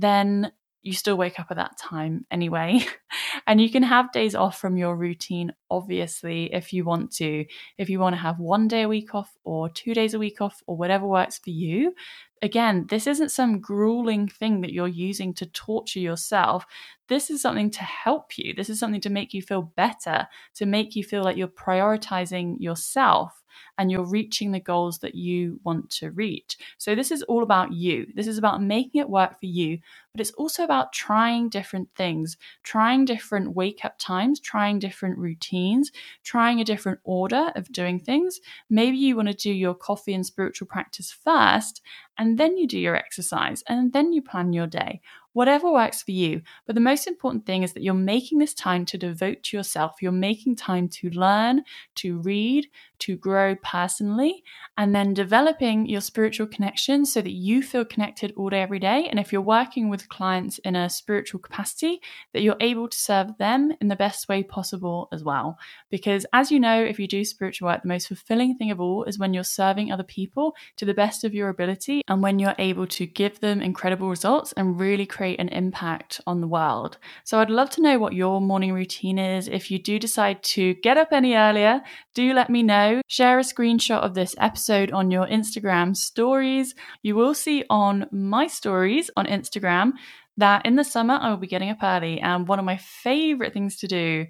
then 0.00 0.52
you 0.82 0.94
still 0.94 1.16
wake 1.16 1.38
up 1.38 1.48
at 1.50 1.58
that 1.58 1.76
time 1.76 2.24
anyway. 2.30 2.84
and 3.46 3.60
you 3.60 3.70
can 3.70 3.82
have 3.82 4.12
days 4.12 4.34
off 4.34 4.58
from 4.58 4.76
your 4.76 4.96
routine, 4.96 5.52
obviously, 5.70 6.52
if 6.54 6.72
you 6.72 6.84
want 6.84 7.12
to. 7.12 7.44
If 7.76 7.90
you 7.90 7.98
want 7.98 8.14
to 8.14 8.22
have 8.22 8.38
one 8.38 8.66
day 8.66 8.82
a 8.82 8.88
week 8.88 9.14
off 9.14 9.30
or 9.44 9.68
two 9.68 9.92
days 9.92 10.14
a 10.14 10.18
week 10.18 10.40
off 10.40 10.62
or 10.66 10.76
whatever 10.76 11.06
works 11.06 11.38
for 11.38 11.50
you. 11.50 11.94
Again, 12.42 12.86
this 12.88 13.06
isn't 13.06 13.30
some 13.30 13.60
grueling 13.60 14.26
thing 14.26 14.62
that 14.62 14.72
you're 14.72 14.88
using 14.88 15.34
to 15.34 15.46
torture 15.46 16.00
yourself. 16.00 16.64
This 17.08 17.28
is 17.28 17.42
something 17.42 17.70
to 17.72 17.82
help 17.82 18.38
you. 18.38 18.54
This 18.54 18.70
is 18.70 18.78
something 18.78 19.02
to 19.02 19.10
make 19.10 19.34
you 19.34 19.42
feel 19.42 19.70
better, 19.76 20.26
to 20.54 20.64
make 20.64 20.96
you 20.96 21.04
feel 21.04 21.22
like 21.22 21.36
you're 21.36 21.48
prioritizing 21.48 22.56
yourself 22.58 23.39
and 23.78 23.90
you're 23.90 24.04
reaching 24.04 24.52
the 24.52 24.60
goals 24.60 24.98
that 25.00 25.14
you 25.14 25.60
want 25.64 25.90
to 25.90 26.10
reach. 26.10 26.58
So, 26.78 26.94
this 26.94 27.10
is 27.10 27.22
all 27.24 27.42
about 27.42 27.72
you. 27.72 28.06
This 28.14 28.26
is 28.26 28.38
about 28.38 28.62
making 28.62 29.00
it 29.00 29.10
work 29.10 29.40
for 29.40 29.46
you, 29.46 29.78
but 30.14 30.20
it's 30.20 30.32
also 30.32 30.64
about 30.64 30.92
trying 30.92 31.48
different 31.48 31.88
things, 31.96 32.36
trying 32.62 33.04
different 33.04 33.54
wake 33.54 33.84
up 33.84 33.98
times, 33.98 34.40
trying 34.40 34.78
different 34.78 35.18
routines, 35.18 35.92
trying 36.24 36.60
a 36.60 36.64
different 36.64 37.00
order 37.04 37.52
of 37.56 37.72
doing 37.72 38.00
things. 38.00 38.40
Maybe 38.70 38.96
you 38.98 39.16
want 39.16 39.28
to 39.28 39.34
do 39.34 39.52
your 39.52 39.74
coffee 39.74 40.14
and 40.14 40.26
spiritual 40.26 40.66
practice 40.68 41.12
first, 41.12 41.82
and 42.18 42.38
then 42.38 42.56
you 42.58 42.66
do 42.66 42.78
your 42.78 42.96
exercise, 42.96 43.62
and 43.68 43.92
then 43.92 44.12
you 44.12 44.22
plan 44.22 44.52
your 44.52 44.66
day 44.66 45.00
whatever 45.32 45.70
works 45.70 46.02
for 46.02 46.10
you. 46.10 46.42
But 46.66 46.74
the 46.74 46.80
most 46.80 47.06
important 47.06 47.46
thing 47.46 47.62
is 47.62 47.72
that 47.72 47.82
you're 47.82 47.94
making 47.94 48.38
this 48.38 48.54
time 48.54 48.84
to 48.86 48.98
devote 48.98 49.42
to 49.44 49.56
yourself. 49.56 49.96
You're 50.00 50.12
making 50.12 50.56
time 50.56 50.88
to 50.88 51.10
learn, 51.10 51.62
to 51.96 52.20
read, 52.20 52.66
to 53.00 53.16
grow 53.16 53.56
personally, 53.62 54.42
and 54.76 54.94
then 54.94 55.14
developing 55.14 55.86
your 55.86 56.00
spiritual 56.00 56.46
connection 56.46 57.06
so 57.06 57.20
that 57.20 57.32
you 57.32 57.62
feel 57.62 57.84
connected 57.84 58.32
all 58.36 58.50
day, 58.50 58.60
every 58.60 58.78
day. 58.78 59.06
And 59.08 59.18
if 59.18 59.32
you're 59.32 59.40
working 59.40 59.88
with 59.88 60.08
clients 60.08 60.58
in 60.58 60.76
a 60.76 60.90
spiritual 60.90 61.40
capacity, 61.40 62.00
that 62.32 62.42
you're 62.42 62.56
able 62.60 62.88
to 62.88 62.98
serve 62.98 63.36
them 63.38 63.72
in 63.80 63.88
the 63.88 63.96
best 63.96 64.28
way 64.28 64.42
possible 64.42 65.08
as 65.12 65.24
well. 65.24 65.58
Because 65.90 66.26
as 66.32 66.50
you 66.50 66.60
know, 66.60 66.82
if 66.82 66.98
you 66.98 67.08
do 67.08 67.24
spiritual 67.24 67.68
work, 67.68 67.82
the 67.82 67.88
most 67.88 68.08
fulfilling 68.08 68.56
thing 68.56 68.70
of 68.70 68.80
all 68.80 69.04
is 69.04 69.18
when 69.18 69.32
you're 69.32 69.44
serving 69.44 69.90
other 69.90 70.02
people 70.02 70.54
to 70.76 70.84
the 70.84 70.94
best 70.94 71.24
of 71.24 71.34
your 71.34 71.48
ability 71.48 72.02
and 72.08 72.22
when 72.22 72.38
you're 72.38 72.54
able 72.58 72.86
to 72.86 73.06
give 73.06 73.40
them 73.40 73.62
incredible 73.62 74.08
results 74.08 74.52
and 74.52 74.78
really 74.78 75.06
create 75.20 75.38
an 75.38 75.50
impact 75.50 76.18
on 76.26 76.40
the 76.40 76.46
world. 76.46 76.96
So 77.24 77.40
I'd 77.40 77.50
love 77.50 77.68
to 77.72 77.82
know 77.82 77.98
what 77.98 78.14
your 78.14 78.40
morning 78.40 78.72
routine 78.72 79.18
is. 79.18 79.48
If 79.48 79.70
you 79.70 79.78
do 79.78 79.98
decide 79.98 80.42
to 80.44 80.72
get 80.76 80.96
up 80.96 81.08
any 81.12 81.34
earlier, 81.34 81.82
do 82.14 82.32
let 82.32 82.48
me 82.48 82.62
know. 82.62 83.02
Share 83.06 83.38
a 83.38 83.42
screenshot 83.42 83.98
of 83.98 84.14
this 84.14 84.34
episode 84.38 84.92
on 84.92 85.10
your 85.10 85.26
Instagram 85.26 85.94
stories. 85.94 86.74
You 87.02 87.16
will 87.16 87.34
see 87.34 87.64
on 87.68 88.06
my 88.10 88.46
stories 88.46 89.10
on 89.14 89.26
Instagram 89.26 89.92
that 90.38 90.64
in 90.64 90.76
the 90.76 90.84
summer 90.84 91.18
I 91.20 91.28
will 91.28 91.36
be 91.36 91.46
getting 91.46 91.68
up 91.68 91.82
early. 91.82 92.18
And 92.18 92.48
one 92.48 92.58
of 92.58 92.64
my 92.64 92.78
favorite 92.78 93.52
things 93.52 93.76
to 93.80 93.88
do 93.88 94.24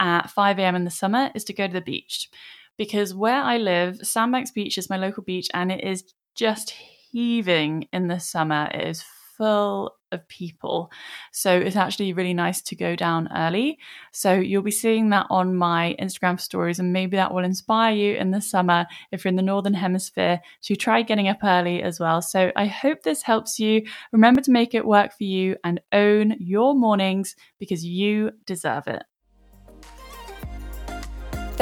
at 0.00 0.28
5 0.28 0.58
a.m. 0.58 0.74
in 0.74 0.82
the 0.82 0.90
summer 0.90 1.30
is 1.36 1.44
to 1.44 1.52
go 1.52 1.68
to 1.68 1.72
the 1.72 1.80
beach. 1.80 2.28
Because 2.76 3.14
where 3.14 3.42
I 3.44 3.58
live, 3.58 3.98
Sandbanks 3.98 4.50
Beach 4.50 4.76
is 4.76 4.90
my 4.90 4.96
local 4.96 5.22
beach 5.22 5.46
and 5.54 5.70
it 5.70 5.84
is 5.84 6.02
just 6.34 6.70
heaving 7.12 7.86
in 7.92 8.08
the 8.08 8.18
summer. 8.18 8.68
It 8.74 8.88
is 8.88 9.04
full 9.36 9.92
of 10.12 10.26
people. 10.28 10.90
So 11.32 11.56
it's 11.56 11.76
actually 11.76 12.12
really 12.12 12.34
nice 12.34 12.62
to 12.62 12.76
go 12.76 12.94
down 12.94 13.28
early. 13.34 13.78
So 14.12 14.34
you'll 14.34 14.62
be 14.62 14.70
seeing 14.70 15.10
that 15.10 15.26
on 15.30 15.56
my 15.56 15.96
Instagram 16.00 16.40
stories, 16.40 16.78
and 16.78 16.92
maybe 16.92 17.16
that 17.16 17.34
will 17.34 17.44
inspire 17.44 17.94
you 17.94 18.14
in 18.14 18.30
the 18.30 18.40
summer 18.40 18.86
if 19.10 19.24
you're 19.24 19.30
in 19.30 19.36
the 19.36 19.42
Northern 19.42 19.74
Hemisphere 19.74 20.40
to 20.62 20.76
try 20.76 21.02
getting 21.02 21.28
up 21.28 21.38
early 21.42 21.82
as 21.82 21.98
well. 21.98 22.22
So 22.22 22.52
I 22.54 22.66
hope 22.66 23.02
this 23.02 23.22
helps 23.22 23.58
you. 23.58 23.82
Remember 24.12 24.40
to 24.42 24.50
make 24.50 24.74
it 24.74 24.86
work 24.86 25.12
for 25.16 25.24
you 25.24 25.56
and 25.64 25.80
own 25.92 26.36
your 26.38 26.74
mornings 26.74 27.34
because 27.58 27.84
you 27.84 28.30
deserve 28.46 28.86
it. 28.86 29.02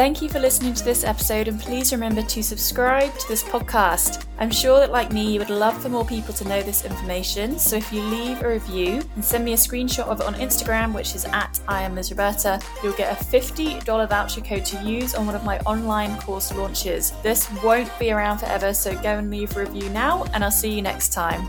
Thank 0.00 0.22
you 0.22 0.30
for 0.30 0.38
listening 0.38 0.72
to 0.72 0.82
this 0.82 1.04
episode, 1.04 1.46
and 1.46 1.60
please 1.60 1.92
remember 1.92 2.22
to 2.22 2.42
subscribe 2.42 3.14
to 3.18 3.28
this 3.28 3.44
podcast. 3.44 4.24
I'm 4.38 4.50
sure 4.50 4.78
that, 4.78 4.90
like 4.90 5.12
me, 5.12 5.30
you 5.30 5.38
would 5.40 5.50
love 5.50 5.78
for 5.82 5.90
more 5.90 6.06
people 6.06 6.32
to 6.36 6.48
know 6.48 6.62
this 6.62 6.86
information. 6.86 7.58
So 7.58 7.76
if 7.76 7.92
you 7.92 8.00
leave 8.00 8.40
a 8.40 8.48
review 8.48 9.02
and 9.14 9.22
send 9.22 9.44
me 9.44 9.52
a 9.52 9.56
screenshot 9.56 10.06
of 10.06 10.22
it 10.22 10.26
on 10.26 10.32
Instagram, 10.36 10.94
which 10.94 11.14
is 11.14 11.26
at 11.26 11.60
I 11.68 11.82
am 11.82 11.94
Liz 11.94 12.10
Roberta, 12.10 12.62
you'll 12.82 12.94
get 12.94 13.12
a 13.12 13.24
$50 13.24 14.08
voucher 14.08 14.40
code 14.40 14.64
to 14.64 14.82
use 14.82 15.14
on 15.14 15.26
one 15.26 15.34
of 15.34 15.44
my 15.44 15.58
online 15.66 16.18
course 16.18 16.50
launches. 16.54 17.12
This 17.22 17.52
won't 17.62 17.90
be 17.98 18.10
around 18.10 18.38
forever, 18.38 18.72
so 18.72 18.94
go 19.02 19.18
and 19.18 19.30
leave 19.30 19.54
a 19.54 19.66
review 19.66 19.90
now, 19.90 20.24
and 20.32 20.42
I'll 20.42 20.50
see 20.50 20.70
you 20.70 20.80
next 20.80 21.12
time. 21.12 21.46